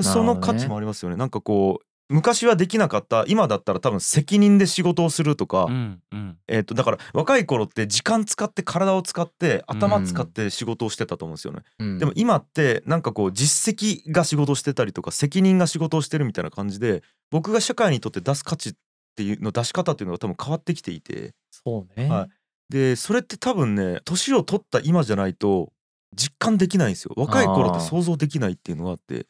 [0.00, 1.16] その価値もありますよね。
[1.16, 6.38] なんかこう昔はできなかった今だったら多分責任で仕事をするとか、うんうん。
[6.48, 11.60] えっとだから若い頃って時間使って体を使って頭使って仕事をしてたと思うんですよね。
[11.78, 11.98] うん。
[11.98, 18.72] でも今ってなんかこう実績が仕事をしてたりとか責任が仕事をしてるみたいな感じで僕が社会にとって出す価値っ
[19.16, 21.34] ていうの出し方っていうのが多分変わってきていて。
[21.50, 22.08] そうね。
[22.08, 22.28] はい。
[22.70, 25.72] でそれって多分ね年を取った今じゃないと
[26.14, 27.12] 実感できないんですよ。
[27.16, 29.26] 若い頃って想像できないっていうのがあって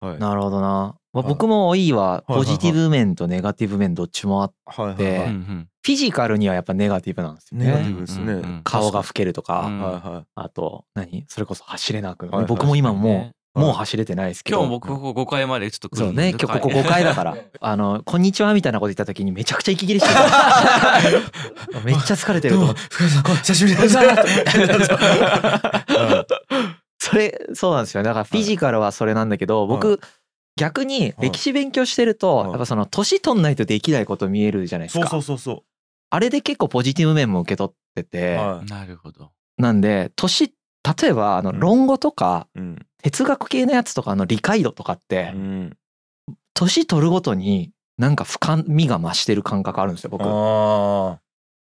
[0.00, 0.18] はい。
[0.18, 0.96] なるほどな。
[1.12, 1.28] まあはい。
[1.28, 5.28] 僕も老いいはいポジティブ面とネガティブ面どっちもあっはいはいではい。
[5.28, 5.68] うんうん。
[5.82, 8.60] フィジカルにはやっぱネガティブなんですよネガテねィブですね。
[8.64, 11.24] 顔が老けるとうかあと何？
[11.28, 12.26] それこそ走れなく。
[12.26, 12.46] はいはい。
[12.46, 13.32] 僕も今もね。
[13.32, 14.58] うもう走れてないですけど。
[14.58, 17.36] 今日僕ここ5回までちょっと来るそうね今日ここ5回だから。
[17.58, 20.20] あの「こんにちは」みたいなこと言った時にめちゃくちゃ息切れしてた。
[21.82, 22.80] めっちゃ疲れてると思って。
[22.80, 23.96] 久しぶり です
[27.06, 28.02] それそうなんですよ。
[28.02, 30.00] だからフィジカルはそれなんだけど僕
[30.56, 32.50] 逆に歴史勉強してるとはい。
[32.50, 35.64] やっぱその年取んないとできないこと見えるじゃないですそうかそうそうそ
[36.10, 38.66] あれで結構ポジティブ面も受け取ってうてはい。
[38.70, 39.30] なるほど。
[39.58, 40.52] なんで年
[41.02, 41.60] 例えばあのうん。
[41.60, 42.86] 論語とかうん。
[43.02, 45.76] 哲学系のやつとかの理解度とかってうん。
[46.54, 50.24] 年取るごとになんか深みが増してる感覚あるんですよ僕。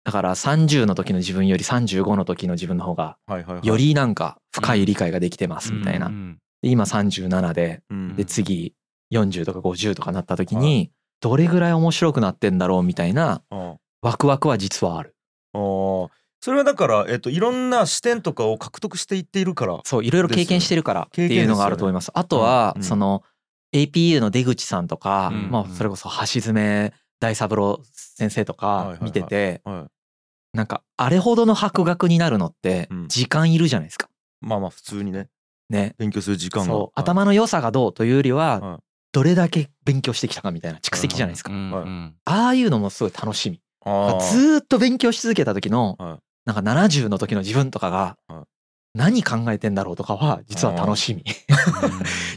[0.05, 3.17] あだから30の時の自分より35の時の自分の方が
[3.63, 6.07] よりなんか深い理解ができてますみたいな。
[6.07, 8.73] うんで今37でうんで次
[9.13, 10.91] 40とか50とかなった時に
[11.21, 15.15] どれぐらい面白くなってんだろうみたいなあワクワクは実はある。
[15.53, 22.11] それはだから、えっと、いろんな視点とかを獲得していっているからそういろいろ経験してるからっていうのがあると思います。
[22.13, 23.23] あとはうんその
[23.73, 28.99] APU の出口さんとか、うんまあそれこそ橋爪大三郎先生とはいはいはい。
[28.99, 29.94] か見てて、はい
[30.55, 33.07] なんかあれほどの博学になるのってうん。
[33.07, 34.09] 時間いるじゃないですか。
[34.41, 35.27] まあまあ普通にね。
[35.69, 35.95] ね。
[35.97, 36.69] 勉強する時間が。
[36.69, 36.99] そう。
[36.99, 38.79] 頭の良さがどうというよりははい。
[39.11, 41.51] どれだけ勉強してきたかみたいな蓄積じゃないですか。
[42.25, 43.61] ああいうのもすごい楽しみ。
[43.85, 46.19] ずーっと勉強し続けた時のはい。
[46.45, 48.54] なんか70の時の自分とかがはい
[48.95, 51.21] 何考えてんだろうとかは実は楽しみ。
[51.21, 51.23] い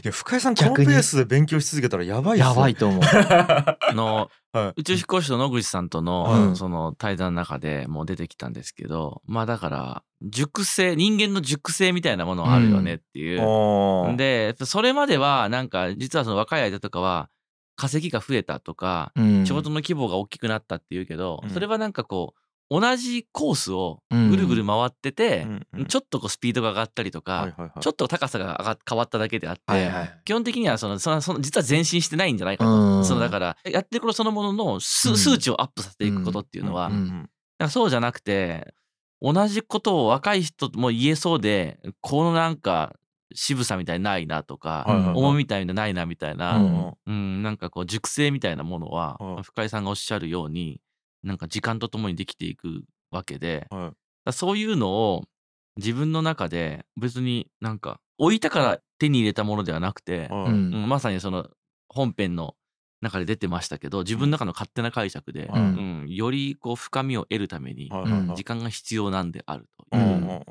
[0.03, 2.49] や深井さんこのペースで勉強し続けたらやばいっすよ。
[2.49, 3.01] やばいと思う。
[3.07, 4.81] あの、はい。
[4.81, 6.55] 宇宙飛行士の野口さんとの、うん。
[6.57, 13.41] その対談の中でもう出てきたんですけどまあだから熟成人間の熟成みたいなものあるよねっていう。
[13.41, 14.15] あー。
[14.17, 17.29] でそれまではなんか実はその若い間とかは
[17.77, 19.45] 稼ぎが増えたとか、うん。
[19.45, 21.49] 仕事の規模が大きくなったっていうけど、うん。
[21.51, 24.29] それはなんかこう同じコースをうん。
[24.29, 25.85] ぐるぐる回ってて、うんうん。
[25.85, 27.79] ちょっとこうスピードが上がったりとか、はいはいはい。
[27.79, 30.21] ちょっと高さが上が変わっただけであって、はいはい。
[30.25, 33.05] 基本的にはそのそのその実は前進してないんじゃないかと、うん。
[33.05, 35.17] そのだからやってることそのものの数,、うん。
[35.17, 37.29] 数値をアップさせていくことっていうのは、うん
[37.69, 38.73] そうじゃなくて
[39.21, 42.95] 同じことを若い人も言えそうでこのなんか
[43.35, 45.13] 渋さみたいにないなとか、はいはいはい。
[45.15, 46.95] 重みみたいなないなみたいな、ううんん。
[47.05, 49.43] うん、なんかこう熟成みたいなものは、はい。
[49.43, 50.81] 深井さんがおっしゃるように
[51.23, 53.91] なんか時間とともにできていくわけで、はい。
[54.25, 55.25] らそういうのを
[55.77, 60.49] 自分の中で別になんか置いたから手に入れたものではなくて、はい。
[60.49, 60.73] うん。
[60.73, 61.49] うんまさにその
[61.89, 62.55] 本編の
[63.01, 66.05] 中で出てましたけど自分の中の勝手な解釈で、ううん。
[66.05, 67.91] んよりこう深みを得るために
[68.35, 70.03] 時間が必要なんであるというう。
[70.03, 70.03] ん。
[70.03, 70.05] う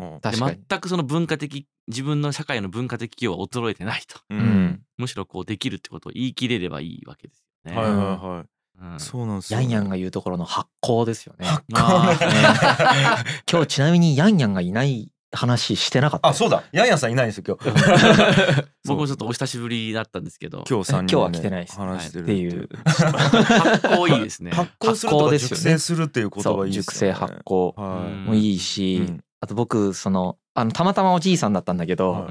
[0.04, 0.64] んうんで確かに。
[0.68, 4.20] 全くその文化的自分の社会の文化的寄与は衰えてないと。
[4.30, 4.44] ううん。
[4.44, 4.82] ん。
[4.98, 7.76] むしろこうできるってことを言い切れればいいわけですよね。
[7.78, 8.46] はいはいは
[8.80, 8.96] うん。
[8.96, 11.46] いそうなんですよヤンヤンが言うところの発酵ですよね。
[11.46, 13.40] 発あ酵ね。
[13.50, 16.28] 今日ちなみにヤンヤンがいない話してなかった。
[16.28, 16.64] あそうだ。
[16.72, 18.64] ヤンヤンさんいないんですよ今日。
[18.86, 22.68] 僕もちょっとお久しぶりだったんですけど今日三人今日は来てないです話してるっていう。
[22.84, 24.52] 発酵いいですね。
[24.52, 29.24] 発酵するとか熟成するっていう言葉いいです熟成発酵はもいいし、うん。
[29.40, 32.28] あと僕そのあのたまたまおじいさんだったんだけど、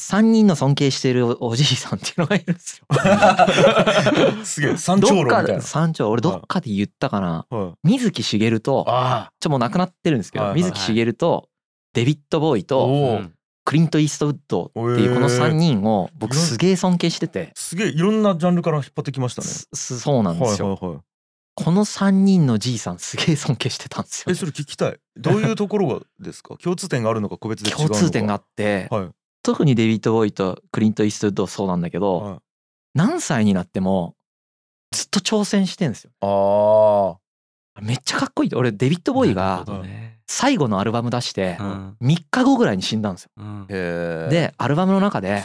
[0.00, 2.86] 3人の尊敬してるおじいさんっていうのがいるんですよ。
[4.42, 5.60] い すげえ山頂どっか論みたいな。
[5.60, 7.88] で山頂俺どっかで言ったかな、はい。
[7.88, 11.48] 水木しげるとあちょもう亡くなってるんですけど、はいはい水木しげると
[11.92, 13.22] デビッド・ボーイおと
[13.64, 19.48] クリント・イーストウッドっていうこの3人を僕すげえ尊敬してて、すげえいろんなジャンルから引っ張ってきましたね。
[19.72, 21.00] そうなんですよ、はいはいはい
[21.56, 24.32] この3人のじいさんすげえ尊敬してたんですよ。
[24.32, 24.96] えそれ聞きたい。
[25.16, 26.56] どういうところがですか？
[26.56, 27.88] 共通点があるのか個別で違うのか。
[27.88, 29.08] 共通点があって、はい
[29.42, 32.38] 特にデビッド・ボーイとクリント・イーストウッドそうなんだけど、はい
[32.92, 34.16] 何歳になっても
[34.90, 38.54] ずっと挑戦してんですよあめっちゃかっこいい。
[38.54, 39.84] 俺デビッド・ボーイなが
[40.26, 41.96] 最後のアルバム出してうん。
[42.02, 43.30] 3日後ぐらいに死んだんですよ。
[43.36, 43.66] うん。
[43.68, 45.44] でアルバムの中で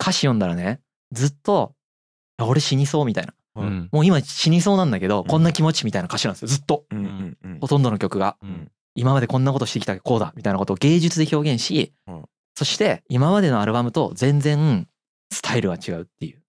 [0.00, 0.80] 歌詞読んだらね
[1.12, 1.74] ずっと
[2.42, 3.34] 「俺死にそう」みたいな。
[3.54, 3.88] はいうん。
[3.92, 5.24] もう今死にそうなんだけどん。
[5.24, 6.84] こんな気持ちみたいな歌詞なんですよずっと。
[6.90, 7.58] うんうんうん。
[7.60, 8.38] ほとんどの曲が。
[8.42, 8.70] うん。
[8.94, 12.24] 今までこんなことしてきたけどこうだみたいなことを芸術で表現しうん
[12.58, 14.88] そして今までのアルバムと全然
[15.32, 16.42] スタイルが違うっていう。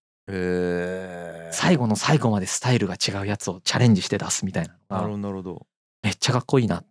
[1.51, 5.67] 最後の最後までスタイルが違うやつをチャレンジして出すみたいななるほのがど。
[6.01, 6.83] めっちゃかっこいいな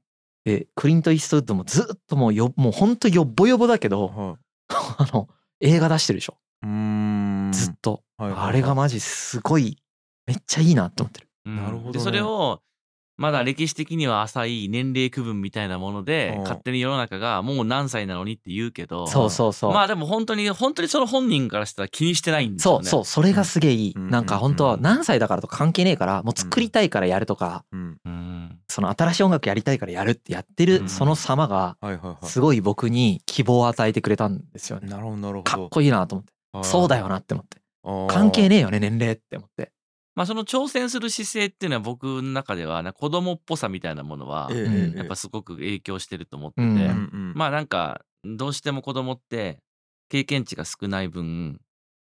[0.45, 4.39] でクリント・イーストウッドもずっともうよもうほんとよっぼよぼだけどは
[4.71, 5.29] あの
[5.61, 6.39] 映画出してるでしょ。
[6.63, 7.51] いうーん。
[7.53, 8.05] ずっと。
[8.19, 8.49] はいはいはい。
[8.51, 9.83] あれがマジすごい
[10.29, 11.29] めっちゃいいなって思ってる。
[11.47, 11.57] うん。
[11.57, 11.93] なるほどね。
[11.95, 12.63] でそれを
[13.19, 16.43] まだ歴史的には浅い年齢区分みたいなものでうん。
[16.45, 19.73] 勝手に世の中がもう何歳なのにって言うけどそうそうそう。
[19.75, 22.85] まあでも本当に本当にその本人からしたら気にしてないんですよね。
[22.85, 23.93] そうそうそれがすげえいい。
[23.95, 24.09] うん。
[24.11, 27.99] なんか本当は何歳だからとか関係ねえからもう作りたいからやるとかうん。
[28.05, 28.59] うん。
[28.69, 30.83] その新しい音楽やりたいからやるってやってうん。
[30.85, 32.27] るその様がはいはいはい。
[32.27, 34.89] すごい僕に希望を与えてくれたんですよね。
[34.89, 35.43] なるほどなるほど。
[35.43, 36.33] かっこいいなと思って。
[36.63, 37.59] そうだよなって思って。
[38.09, 39.73] 関係ねねえよね年齢って思って
[40.19, 44.51] まあその挑戦する姿勢っていうのは僕の中ではね子供っぽさみたいなものは
[44.97, 47.33] やっぱすごく影響してると思ってて、うんうんうん。
[47.37, 49.61] まあなんかどうしても子供って
[50.09, 51.61] 経験値が少ない分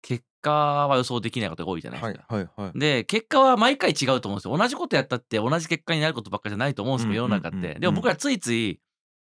[0.03, 0.51] 結果
[0.89, 2.35] は予想できないことが多いじゃないですか。
[2.35, 2.79] はいはいはい。
[2.81, 4.59] で結果は毎回違うと思うんですよ。
[4.59, 7.75] 同じことやったって同じ結果になることばっかりじゃないと思うんですけど世の中って。
[7.79, 8.81] でも僕らついつい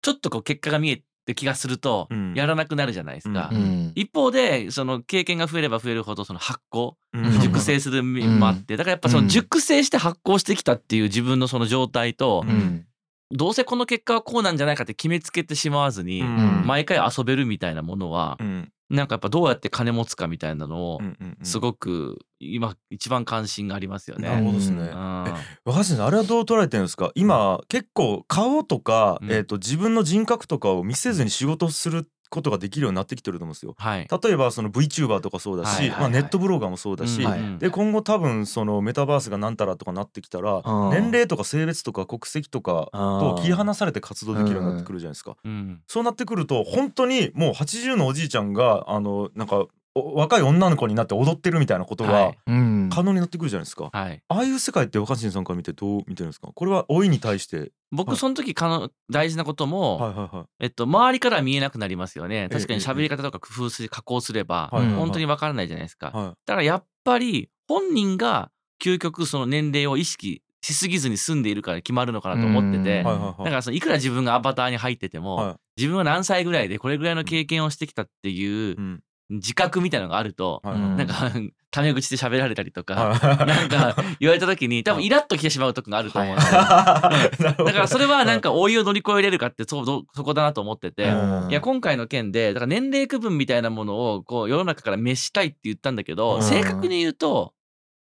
[0.03, 2.33] ちょっとこう結果が見えて気がするとうん。
[2.33, 3.57] やらなくなるじゃないですか、うん。
[3.57, 3.91] うん。
[3.95, 7.39] 一方でその経験が増えれば増えるほどその発酵うん。
[7.41, 12.86] 熟成する面もあってだからやっぱその熟成して発酵してきたっていう自分のその状態とうん
[13.31, 16.63] どうせこの結果はこうなんじゃないかって決めつけてしまわずに、うん。
[16.65, 18.71] 毎回遊べるみたいなものはう、ん。
[18.89, 21.01] なんかやっぱどうやって金持つかみたいなのを
[21.43, 24.29] すごく今一番関心がありますよね。
[24.29, 24.77] なるほどですね。
[24.77, 25.33] うん。
[25.65, 27.11] 若新さんあれはどう捉えてるんですか？
[27.13, 29.31] 今結構顔とか、うん。
[29.31, 33.75] えー、と自分の人格とかを見せずに仕事をすることができるようになってきてると思うんですよ。
[33.77, 34.07] はい。
[34.23, 45.37] 例えばその VTuber とかそうだし、まあ、ネットブロガーもそうだし、うんはいで今後多分そのメタバースがなんたらとかなってきたらうん年齢とか性別とか国籍とかとと切り離されて活動できるようになってくるじゃないですか。
[45.43, 49.69] うんそうなってくると本当にもう80のおじいちゃんがあのなんかお
[50.15, 53.89] 若い女の子になって踊ってるみたいなことが可能になってくるじゃないですか。
[53.91, 54.21] はい。
[54.27, 56.49] ああいう世界って若新さんから見てどう見てるんですか？
[56.53, 57.57] これは老いに対して。
[57.57, 57.71] はい。
[57.91, 62.49] 僕その時かの大事なことも、えっと、周りからは見えなくなりますよね。
[62.51, 66.11] 確かにええ喋り方とか工夫して加工すれば、本当にわからないじゃないですか。
[66.11, 66.25] はい。
[66.25, 68.51] だからやっぱり本人が
[68.83, 75.55] 究極その年齢を意識しすぎずに住んでいるから決まるのかなと思っててだからそのいくら自分がアバターに入ってても、はい。
[75.77, 78.99] 自分は何歳ぐらいでこれぐらいの経験をしてきたっていううん
[79.29, 80.75] 自覚みたいなのがあると、はい。
[80.75, 80.97] うん。
[80.97, 81.31] なんか
[81.69, 83.45] タメ口で喋られたりとか、はい。
[83.45, 86.61] なんか 言われた時に多分イラッと来てしまう時があると思うんですよ。
[86.63, 87.65] なるほど。
[87.65, 88.77] だからそれはなんか老い。
[88.77, 91.51] を乗り越えれるかってそうどそこだなと思ってて、うん。
[91.51, 96.43] いや今回の件でだから年齢区分みたいなものをこう世の中から滅したいって言ったんだけど、うん。
[96.43, 97.53] 正確に言うと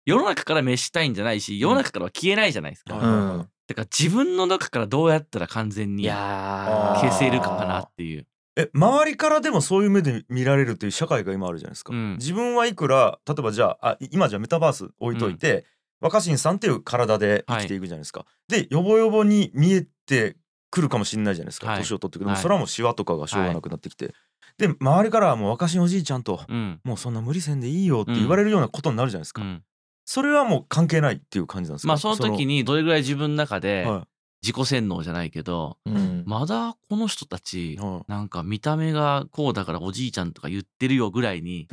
[0.05, 2.95] 世の中から滅したいんじゃないし世の中からは消えないじゃないですか。
[2.95, 3.07] はいう
[3.41, 3.49] ん。
[3.67, 8.25] だから自分の中からどうやったら完全いに消せるかかなっていう。
[8.61, 12.15] え周りからでもそういう目で見られるっていう社会が今あるじゃないですか、うん。
[12.17, 15.65] 自分はいくら例えばじゃああい今じゃあメタバース置いといて、
[16.01, 20.35] 若新さんっていう体で生きていくじゃないですか、でヨボヨボに見えて
[20.71, 21.67] くるかもしれないじゃないですか。
[21.67, 21.77] はい。
[21.79, 24.13] 年、を取ってくる、それはもうシワとかがしょうがなくなってきて、
[24.57, 26.79] で周りからはもう若新おじいちゃんと、うん。
[26.83, 29.63] もうそんな無理せんでいいよって言われるようなことになるじゃないですか、うん。
[30.05, 31.87] それはもう関係ないっていう感じなんですか？
[31.87, 34.07] まあその時にどれぐらい自分の中では
[34.41, 36.23] 自己洗脳じゃないけどうん。
[36.25, 37.77] まだこの人たちい。
[37.77, 41.67] はなんか見た目がこうだからおじいちゃんとか言ってるよぐらいにい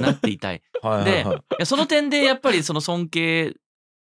[0.00, 0.62] なっていたい。
[0.82, 1.36] はいはいではい。
[1.36, 3.54] いやその点でやっぱりその尊敬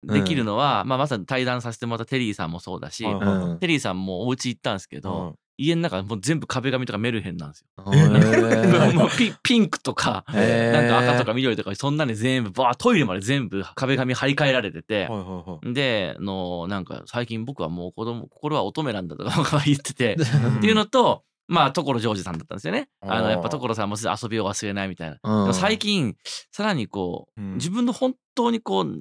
[0.03, 3.59] できるのは、まあまさに対談させてもらったテリーさんもそうだし、はいうん。
[3.59, 7.83] テリーさんもお家行ったんですけど、はい家の中もう全部壁紙とかメルヘンなんですよ。
[8.95, 15.73] もうピピンクとか、なんか赤とか緑とかそんなに全部バートイレまで全部壁紙張り替えられてて、はいはいはい。
[15.73, 22.88] であのなんか最近僕はもう子供心は乙女なんだとか言ってて、う んっていうのとまあ所ジョージさんだったんですよね。
[23.01, 25.17] あのやっぱ所さんも遊びを忘れないみたいな。
[25.21, 25.43] うん。
[25.43, 26.15] でも最近
[26.51, 27.53] さらにこう、うん。
[27.55, 28.97] 自分の本当にこう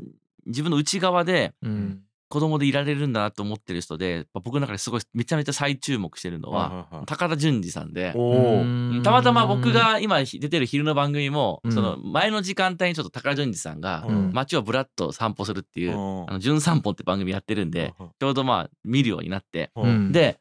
[0.48, 2.02] 自分の内側でうん。
[2.30, 8.12] 子供でいられるんだなと思ってる人でやっぱ僕の中ですごいめちゃめちゃ再注目してるのは、高田純次さんで。
[9.02, 11.72] たまたま僕が今出てる昼の番組も、うん。
[11.72, 14.30] その前の時間帯にちょっと高田純次さんがうん。
[14.34, 16.30] 街をぶらっと散歩するっていう「うん。
[16.30, 19.70] あの純散歩」って番組やってるんでちょうどまあ見るようになって。
[20.12, 20.38] で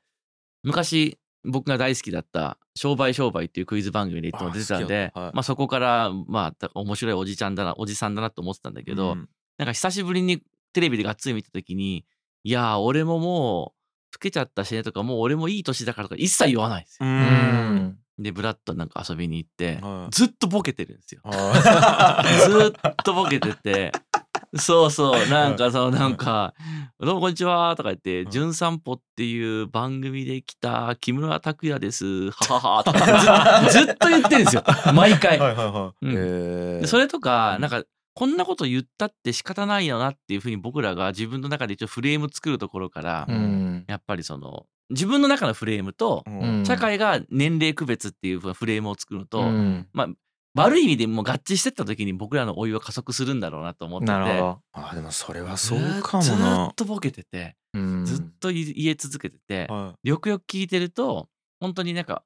[0.63, 5.31] 昔僕が大好きだった「商売商売」っていうクイズ番組でいつも出てたんではい。
[5.33, 10.41] まあそこからまあた面白いおじちゃんだなおじさんだなと思ってたんだけど、うんなんか久しぶりに
[10.73, 12.05] テレビでがっつり見た時に
[12.43, 17.11] いやー俺ももう老けちゃったしねとかもう俺もいい年だからとか一切言わないんですうよ。
[17.11, 17.97] うん。
[18.19, 20.15] でブラッとなんか遊びに行ってはい。
[20.15, 21.21] ずっとボケてるんですよ。
[21.23, 23.91] は ずっとボケてて。
[24.55, 26.53] そうそうなんかそのなんか
[26.99, 32.31] 「どうもこんにちは」とか言って「んじゅん散歩」っていう番組で来た木村拓哉です。
[32.31, 34.63] はははとかず ずっと言ってるんですよ。
[34.93, 35.37] 毎回。
[36.87, 37.61] それとかうん。
[37.61, 37.83] なんか
[38.17, 43.85] こんなこと言ったって仕方ないよなっていうふうに僕らが自分の中で一応フレーム作るところからうん。
[43.87, 46.23] やっぱりその自分の中のフレームと
[46.65, 49.87] 社会が年齢区別っていうフレームを作るのと、うん。
[49.93, 50.07] まあ
[50.55, 54.57] 悪い意味でもう合致してった時に僕らの老いは加速するんだろうなと思っててあ
[54.95, 58.03] でもそれはずそうかもずなっとボケててうん。
[58.03, 62.23] ずっと言え続けてて、はよくよく聞いてると本当になんか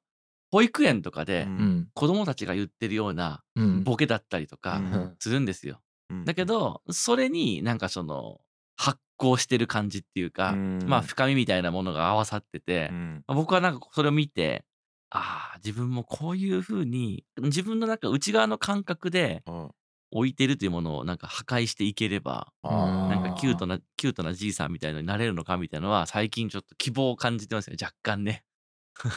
[0.52, 1.88] 保育園とかいでうん。
[1.94, 3.82] 子供たちが言ってるようなうん。
[3.82, 5.16] ボケだったりとかうん。
[5.18, 5.80] するんですよ。
[6.10, 6.24] うん。
[6.24, 8.40] だけどそれになんかその
[8.76, 10.78] 発酵してる感じっていうか、うん。
[10.86, 12.92] まあ深みみたいなものが合わさってて、
[13.26, 14.64] 僕はなんかそれを見て
[15.10, 19.74] ああ自分もこういうふうに自分のなんか内側の感覚ではい
[20.14, 28.44] 置いてるというものをなんか破壊していければなんかキュートなキュートなじいさんみたいのになれるのかみたいなのは最近ちょっと希望を感じてますよ若干ね。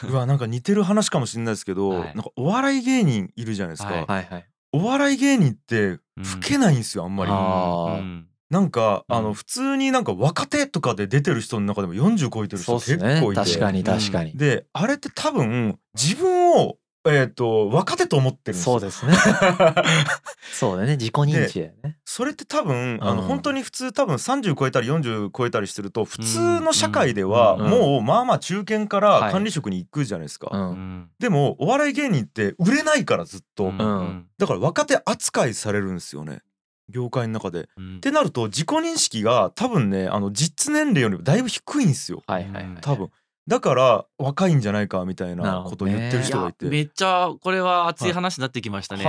[0.08, 2.14] うわなんか似てる話かもしれないですけど、はい。
[2.14, 4.46] なんかお笑い芸人いるじゃないですか、はいはいはい。
[4.72, 6.00] お笑い芸人ってうん。
[6.22, 7.98] 老けないんですよあんまり、あー。
[7.98, 8.26] うん。
[8.48, 13.20] なんかあのうん普通になんか若手とかで出てる人の中でも40超えてる人そうっすね。
[13.20, 14.36] 結構いて確かに確かに。
[14.36, 16.76] であれって多分自分を
[17.06, 18.78] えっ、と若手と思ってるんですよ。
[18.78, 19.12] そうですね。
[20.52, 20.96] そうだよね。
[20.96, 21.98] 自己認知だよね。
[22.04, 29.20] それって多分あのうん本当に普通多分30超えたり40超えたりすると普通の社会ではもうまあまあ中堅かはい。
[29.26, 30.72] ら管理職に行くじゃないですか、ううん。
[30.72, 33.78] んでもお笑い芸人って売れないからずっと、うん。
[33.78, 34.26] うん。
[34.38, 36.42] だから若手扱いされるんですよね。
[36.88, 37.62] 業界の中で。
[37.62, 38.00] っうん。
[38.00, 42.22] てなると自己認識が多分ねあの実年齢よりもだいぶ低いんですよ。
[42.26, 42.66] はいはいはい。
[42.80, 43.10] 多分。
[43.48, 46.66] だから若いんじゃないかみたいなことを言ってる人がいて。
[46.66, 49.04] めっちゃこれは熱い話になってきましたね。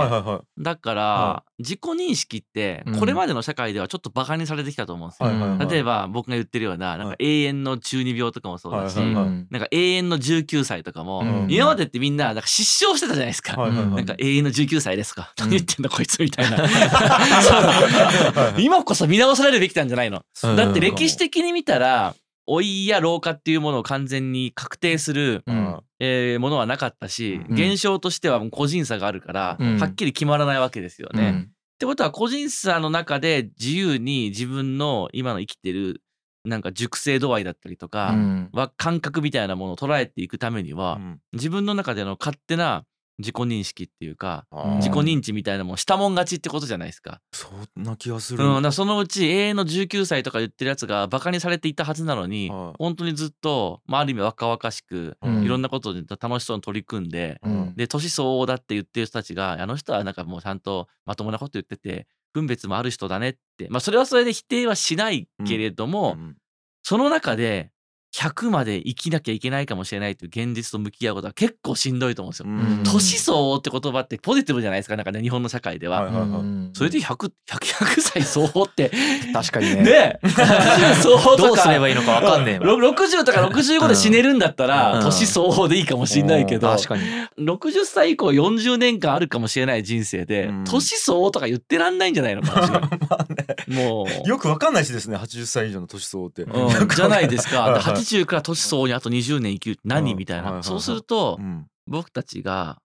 [0.58, 3.00] だから、は自己認識ってうん。
[3.00, 5.28] これまでの社会ではちょっとバカにされてきたと思うんですよ。
[5.68, 7.16] 例えば僕が言ってるようななんかはい。
[7.20, 11.46] 永遠の中二病とかもそうだし、なんか永遠の19歳とかも、うん。
[11.50, 13.56] 今までってみんななんか失笑してたじゃないですか。
[13.56, 15.44] なんか永遠の19歳ですか、うん。
[15.46, 16.58] 何言ってんだこいつみたいな。
[18.58, 20.56] 今こそ見直されるべきなんじゃないの、うん。
[20.56, 22.14] だって歴史的に見たら
[22.48, 25.80] 老いや老化っていうものを完全に確定する、うん。
[26.00, 27.54] えーものはなかったし、うん。
[27.54, 29.78] 現象としてはもう個人差があるから、うん。
[29.78, 31.30] はっきり決まらないわけですよね。
[31.30, 31.50] っうん。
[31.78, 36.02] てことは個人差の中で自由に自分の今の生きてる
[36.44, 38.48] なんか熟成度合いだったりとか、うん。
[38.52, 41.20] は感覚みたいなものを捉えていくためには、うん。
[41.34, 42.84] 自分の中での勝手な
[43.18, 47.20] 自己認識っていうか、自己認知みたいなもんしたもん勝ちってことじゃないですか。
[47.32, 48.44] そんな気がする。
[48.44, 52.74] うん、そのうち永遠の19歳とか言ってるやつがバカにされていたはずなのに、はい。
[52.78, 55.42] 本当にずっと、まあ、ある意味若々しく、うん。
[55.42, 57.74] いろんなことで楽しそうに取り組んで、うん。
[57.76, 63.66] で年相応だって言ってる人たちがあの人はなんかもうちゃんとまともなこと言ってて分別もある人だねって。
[63.68, 66.36] まあそれはそれで否定はしないけれども、うん。
[66.84, 67.72] その中で
[68.14, 72.46] 100まで生きなきゃいけないかもしれないという現実と向き合うことは結構しんどいと思うんですよ。
[72.48, 72.82] うん。
[72.82, 76.02] 年相応って言葉ってポジティブじゃないですかなんかね日本の社会では。
[76.02, 76.40] はいはいはい。
[76.40, 76.70] うん。
[76.74, 78.90] それで 100, 100, 100歳相応って。
[79.32, 79.82] 確かにね。
[79.82, 80.28] ねえ。
[81.02, 81.48] 相応とか。
[81.48, 85.04] どうすればいいのかわかんねえわろ60とか65で死ねるんだったら、うん。
[85.04, 87.02] 年相応でいいかもしんないけど、確かに。
[87.38, 90.64] 60歳以降40年間あるかもしれない人生で、うん。
[90.64, 92.90] 年相応とか言ってらんないんじゃないのかもしれない。
[93.08, 93.46] まあね。
[93.68, 94.28] もう。
[94.28, 96.42] よくわかんないしですね80歳以上の年相応って。
[96.42, 97.78] うん、じゃないですか。
[98.02, 100.62] ではいはい80から年相応にあと20年生きるって何みたいな。
[100.62, 101.66] そうするとう、ん。
[101.86, 102.80] 僕たちが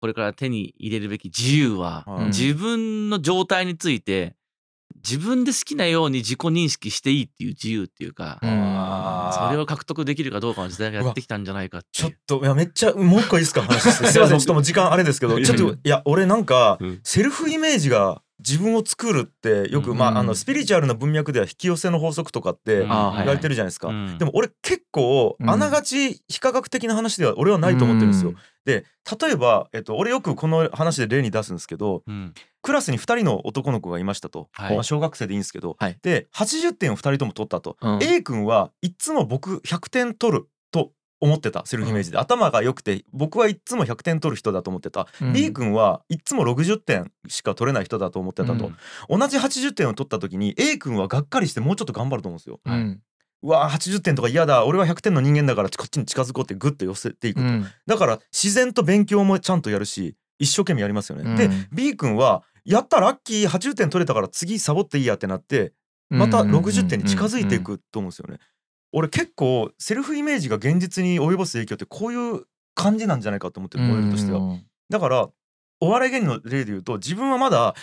[0.00, 4.34] これから手に入れるべき自由は、はい自分の状態について、
[4.96, 12.12] 自分で好きなように自己認識していいっていう自由っていうか、それを獲得できるかどうかの時代がやってきたんじゃないかちょっ。
[12.26, 14.06] といやめっちゃもう一個いいですか話して。
[14.08, 17.00] すいませんちょっともう時間あれですけどちょっといや俺なんかうん。
[17.02, 24.18] セルフイメージが自分を作るってよく、うんまああのスピリチュアルな文脈では引き寄せの法則とかって言われてるじゃないですか、うん。
[24.18, 25.50] でも俺結構うん。
[25.50, 28.84] あながち非科学的な話では俺はないと思ってるんですよ、で
[29.20, 32.34] 例えば、えっと、俺よくこの話で例に出すんですけどうん。
[32.62, 34.74] クラスに2人の男の子がいましたと、はい。
[34.74, 35.98] まあ、小学生でいいんですけど、はい。
[36.02, 38.02] で80点を2人とも取ったと、うん。
[38.02, 40.44] A 君はいつも僕100点取る。
[40.44, 40.48] と
[41.20, 45.32] 思ってたセルフイメージで、頭が良くて僕はいつも100点取る人だと思ってた、うん。
[45.32, 48.72] B 君はいつも60点しか取れない人だと思ってたと、
[49.08, 52.60] 同じ80点を取った時に A 君はがっかりしてもうちょっと頑張ると思うんですよ。
[52.64, 53.00] うん
[53.42, 54.66] うわー80点とか嫌だ。
[54.66, 57.66] 俺は100点の人間だからこっちに近づこうってグッと寄せていくと、うん。
[57.86, 61.22] だから自然と勉強もちゃんとやるし一生懸命やりますよね。
[61.24, 61.36] うん。
[61.36, 65.72] で B 君はやったラッキー80点取れたから次サボっていいやってなって
[66.10, 68.38] また60点に近づいていくと思うんですよね。
[68.92, 74.38] 俺結構セルフイメージが現実に及ぼす影響ってこういう感じなんじゃないかと思ってるモデルとしては。
[74.38, 75.28] うんだから
[75.82, 77.74] お笑い芸人の例で言うと自分はまだ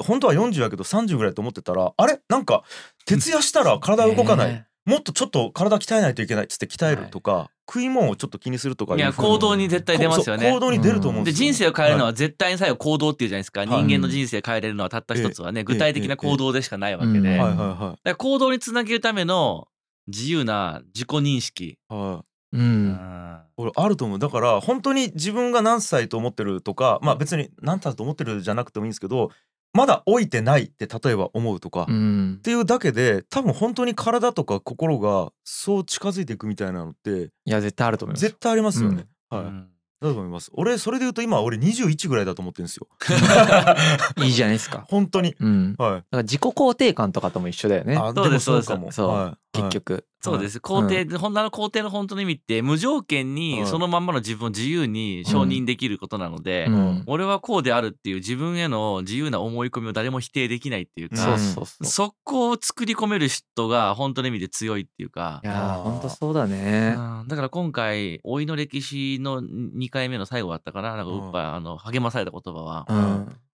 [0.00, 2.18] 本当は40やけど30ぐらいと思ってたらあれ？
[2.28, 2.64] なんか
[3.06, 10.52] 徹夜したら体動かない、ねもっとちょっと体鍛えないといけないっつって鍛えるとか、食い物をちょっと気にするとかいや行動に絶対出ますよね。
[10.52, 10.60] 行。
[10.60, 13.68] 動に出ると思うんでですよ、人生を変えるのはは絶対に最後行動っていうじゃないですか、はい。
[13.70, 17.24] 人間の人生を変えれるのはたった一つはね、具体的な行動でしかないわけで、うん。
[17.24, 17.56] い、だかはい。
[17.56, 19.68] はら行動につなげるための
[20.08, 22.02] 自由な自己認識、いはい。
[22.14, 22.22] はい
[22.56, 23.40] うん。
[23.56, 24.18] 俺あると思う。
[24.20, 29.30] だから本当に自分が何歳と思ってるとかまあ別に何歳と思ってるじゃなくてもいいんですけど
[29.72, 32.40] まだ老いてないって例えば思うとか、っうん。
[32.44, 39.68] ていうだけで多分本当に体とか心がそう近づいていくみたいなのっていや絶対あると思います絶対ありますよね、はい、うん。
[40.00, 40.50] だと思います。
[40.54, 42.86] 俺それで言うと今俺21ぐらいだと思ってるんですよ。
[44.24, 44.84] いいじゃないですか。
[44.88, 45.34] 本当に。
[45.40, 45.74] うん。
[45.76, 46.00] だはい。
[46.02, 47.96] から自己肯定感とかとも一緒だよね。
[47.96, 50.06] あそうですもかもそうはい結局。
[50.20, 50.58] そうです。
[50.58, 57.02] 肯定、ほんなの肯定の本当の意味って無条件はいにそのまんまの自分を自由に承認できることなので、うん。
[57.06, 61.38] 俺はこうであるっていう自分への自由な思い込みを誰も否定できないっていうか、
[61.82, 65.40] そこを作り込める人が本当の意味で強いっていうか。
[65.44, 66.94] い、やーあーほんとそうだね。
[66.96, 67.28] うん。
[67.28, 70.96] だから今回老いの歴史の2回目の最後だったかな。
[70.96, 72.96] なんかうっぱいあの励まされた言葉は、うん。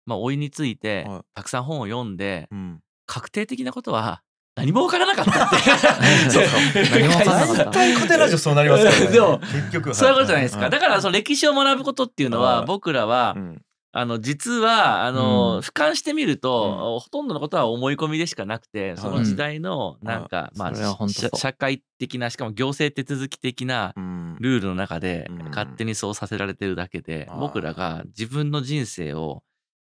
[0.05, 1.21] まあ老いについてはい。
[1.33, 2.79] たくさん本を読んでうん。
[3.07, 4.21] 確定的なことは
[4.59, 5.57] 何も分からなかったって。
[6.29, 6.43] そう
[6.91, 7.63] 何も分からなかった。
[7.63, 9.07] 絶対コテラジオそうなりますからね。
[9.11, 10.63] でも結局そういうことじゃないですか。
[10.65, 13.61] はだからその歴史を学ぶことっていうのははい僕らはうん。
[13.91, 15.59] あの実はあの、うん。
[15.61, 20.75] 俯瞰してみると、ほとんどのことは思い込みでしかなくてその時代のなんか、まあ
[21.07, 24.37] 社社会的なしかも行政手続き的なうん。
[24.39, 25.47] ルールの中でうん。
[25.49, 29.41] 勝手にそうさせられてるだけで、僕らが自分の人生を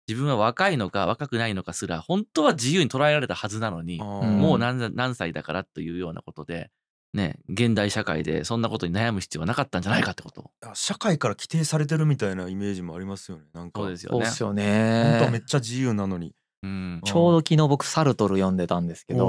[0.07, 6.69] 自分は若いのか若くないのかすら本当は自由に捉えられたはずなのに、もう何何歳だからというようなことで、
[7.13, 10.51] ね、現代社会でそんなことに悩む必要はなかったんじゃないかってこと。
[10.73, 13.81] 社会から規定されてるみたいなイメージもありますよねなんか。
[13.81, 14.25] そうですよね。
[14.25, 16.33] すよ本当はめねっちゃ自由なのに。
[16.63, 17.01] うん。
[17.03, 19.27] ちょうど昨日僕サルトル読んでたんですけど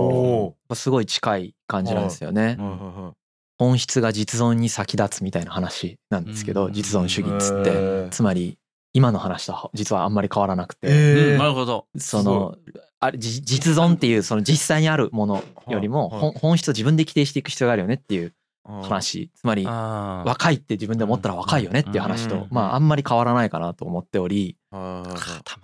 [0.69, 2.57] おすごい近い感じなんですよね。
[2.59, 3.13] うんはいはいはい
[3.59, 6.73] 本質が実存に先立つみたいな話なんですけどうん。
[6.73, 8.09] 実存主義っつって。
[8.11, 8.59] つまり
[8.95, 11.37] 今の話とは実はあんまり変わらなくて。
[11.39, 11.87] なるほど。
[11.97, 12.57] その
[13.01, 18.35] あれじ実存っていうその実際にあるものよりも本質を自分で規定していく必要があるよねっていう
[18.65, 19.31] 話。
[19.35, 22.29] つまり若いって自分で思ったら若いよねっていう話うん。
[22.29, 24.57] とまああんまり変わらないかなと思っており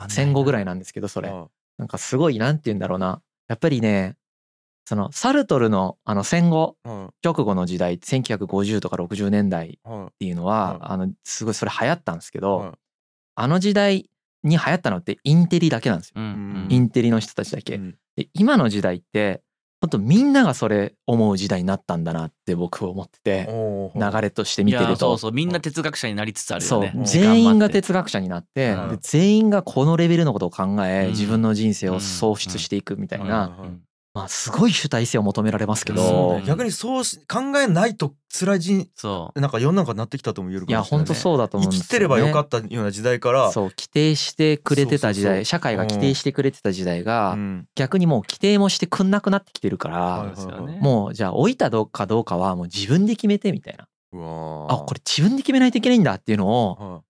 [0.08, 1.28] 戦後ぐらいなんですけどそれ。
[1.28, 3.20] あなんかすごいなんて言うんだろうな。
[3.46, 4.16] やっぱりね
[4.84, 10.78] そのサルトルのあの戦後は直後の時代1950とか60年代っていうのは、はい。
[10.80, 12.72] あのすごいそれ流行ったんですけいど、はい
[13.40, 14.10] あの時代
[14.42, 16.24] に流行ったのってインテリだけなんですよ、うん。
[16.24, 16.66] うん。
[16.70, 17.96] インテリの人たちだけ、うん。
[18.16, 19.42] で今の時代って
[19.80, 23.48] 本当みんながそれ思う時代になったんだなって僕は思ってて
[23.94, 24.96] 流れとして見てると。
[24.96, 25.32] そうそう。
[25.32, 26.92] みんな哲学者になりつつあるよね。
[27.04, 28.88] 全員が哲学者になって、うん。
[28.90, 31.10] で全員がこのレベルのことを考え、うん。
[31.10, 33.56] 自分の人生を創出していくみたいな、
[34.14, 47.66] まあすごい主体性を求められますけど、ね逆にそうし考えないと辛い人そなんか世の中になってきたとも言えるかいやもしれない本当そうだと思うんですよ、ね、生きてればよかったような時代からそう規定してくれてた時代社会が規定してくれてた時代が、うん。
[47.74, 50.34] 逆にもう規定もしてくんなくなってきてるから。
[50.80, 53.84] もうじゃあ老いたかどうかはもう自分で決めてみたいな。
[53.84, 57.02] あこれ自分で決めないといけないんだっていうのを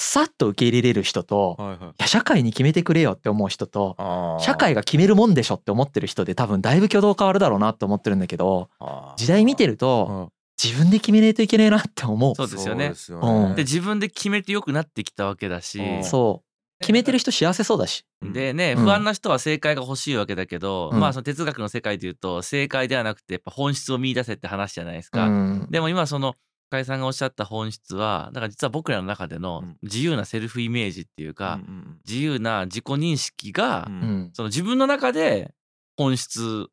[0.00, 1.78] さっと受け入れれる人と、いいはい。
[1.78, 3.96] はいや社会に決めてくれよって思う人と
[4.40, 8.70] 社会が決めるもんでしょって思ってる人で多分だいぶ挙動変わるだろうなって思ってるんだけど
[9.16, 10.30] 時代見てると
[10.62, 12.34] 自分で決めないといけないなって思う。
[12.34, 12.92] そうですよね。
[12.94, 13.54] そうようん。
[13.54, 16.04] で自分で決めて良くなってきたわけだし、うん。
[16.04, 16.80] そう。
[16.80, 18.04] 決めてる人幸せそうだし。
[18.22, 18.84] でね、うん。
[18.84, 21.00] 不安な人は正解が欲しいわけだけど、うん。
[21.00, 25.28] まあその哲学の世界でいうと正解ではなくてやっぱ本質を見出せって話じゃないですうか。
[25.28, 25.68] ん。
[25.70, 26.34] でも今その
[26.70, 29.76] 深井さんがおっしゃった本質はだから実は僕らの中でのうん。
[29.82, 33.94] 自由なセルフイメージっていうか、うんうん自由な自己認識が、うん。
[33.94, 34.30] うん。
[34.32, 35.52] その自分の中で
[35.96, 36.66] 本質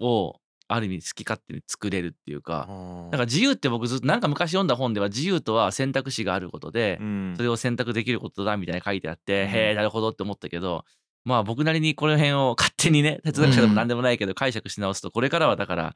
[0.00, 0.36] を
[0.66, 2.68] ある意味好き勝手に作れるっていうか、
[3.10, 7.34] だから自由って僕ずっとなんか昔読んだ本では自由とは選択肢があることで、うん。
[7.36, 9.48] それを選択できることだみたいな書いてあって、うん。
[9.48, 10.84] へえなるほどって思ったけど
[11.24, 15.94] まあ僕なりにこの辺を勝手にね哲学者でも何でもないけど解釈し直すとこれからはだから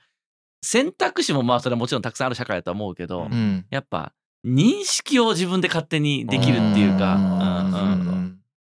[0.65, 3.33] 選択肢もまあそれはもちろんたくさんある社会だとは思うけど、うん。
[3.33, 4.13] うんやっぱ
[4.45, 8.24] 認識を自分で勝手にできるっていうか、うんうん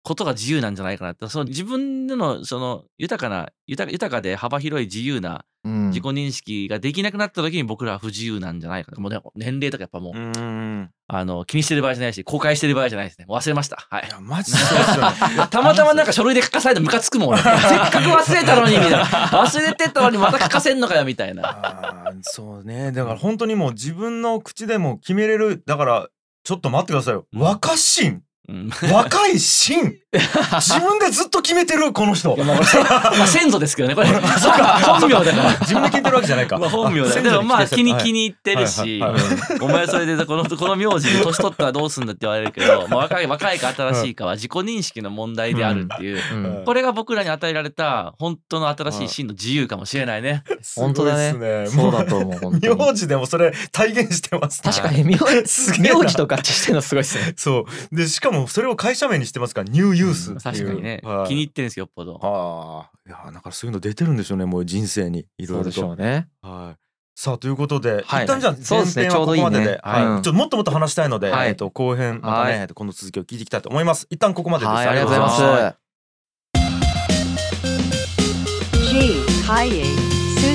[0.08, 1.28] ことが自由なんじゃないかなって。
[1.28, 5.88] その自分でのその豊かな豊か豊かで幅広い自由なうん。
[5.89, 9.01] 自己認識ができなくなった時に僕らは不自由なんじゃないかな。
[9.01, 13.26] もうね年齢とかやっぱもう、うんあの気にしてる場合じゃないし公開してる場合じゃないですね。
[13.28, 13.86] 忘れました。
[13.89, 14.10] はい。
[14.22, 15.47] マジでそうですよね。
[15.51, 19.03] たまたまなんか書類で書かされてムカつくもん 俺せっかく忘れたのにみたいな。
[19.03, 22.14] 忘れてたのにまた書かせんのかよみたいな。
[22.22, 22.93] そうね。
[22.93, 25.62] だから本当にもう自分の口でも決めれる。
[25.66, 26.08] だから
[26.43, 27.26] ちょっと待ってくださいよ。
[27.34, 27.41] うん。
[27.41, 29.98] 若心うん若い心
[30.62, 32.36] 自分でずっと決めてるこの人。
[32.38, 34.08] まあまあ先祖ですけどねこれ。
[34.08, 35.52] 本名だから。
[35.60, 36.58] 自分で決めてるわけじゃないか。
[36.58, 39.22] まあ本名だ先でもまあ気にはい気に入ってるし、はいはい
[39.56, 39.64] うん。
[39.64, 46.64] お前それでこのこの名字で年取ったらどうすんだって言われるけど、まあ、若い若いか新しいかは自己認識の問題であるっていう、うん。
[46.66, 50.43] これが僕らに与えられた本当の新しい真の自由かもしれないね。
[50.78, 51.34] 本当だね。
[51.34, 54.72] すごいっすそうだと思う名字でもそれ体現してますね。
[54.72, 56.00] 確かに名すげえな。
[56.00, 57.34] 名字と合致してるのすごいっすね。
[57.36, 57.95] そう。
[57.95, 60.65] でしかもそれを会社名にしてますからニューユースっていう。
[60.65, 61.27] 確かにね、はい。
[61.29, 62.15] 気に入ってるんですよよっぽど。
[62.15, 66.27] はあいやだからそういうの出てるんでしょうねもう人生にいろいろそうでしょとうね。
[66.41, 66.79] はい。
[67.15, 68.25] さあということで、はい。
[68.25, 69.79] 一旦じゃあそうですね前編はここまでで、ちょうどいいね。
[69.81, 70.05] はい。
[70.05, 71.49] うんちょっともっともっと話したいので、はい。
[71.49, 72.59] えっと後編またね、はい。
[72.61, 74.07] えっとこの続きを聞いていきたいと思います。
[74.09, 75.88] 一旦ここまでです、はいありがとうございはます。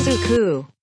[0.02, 0.81] G.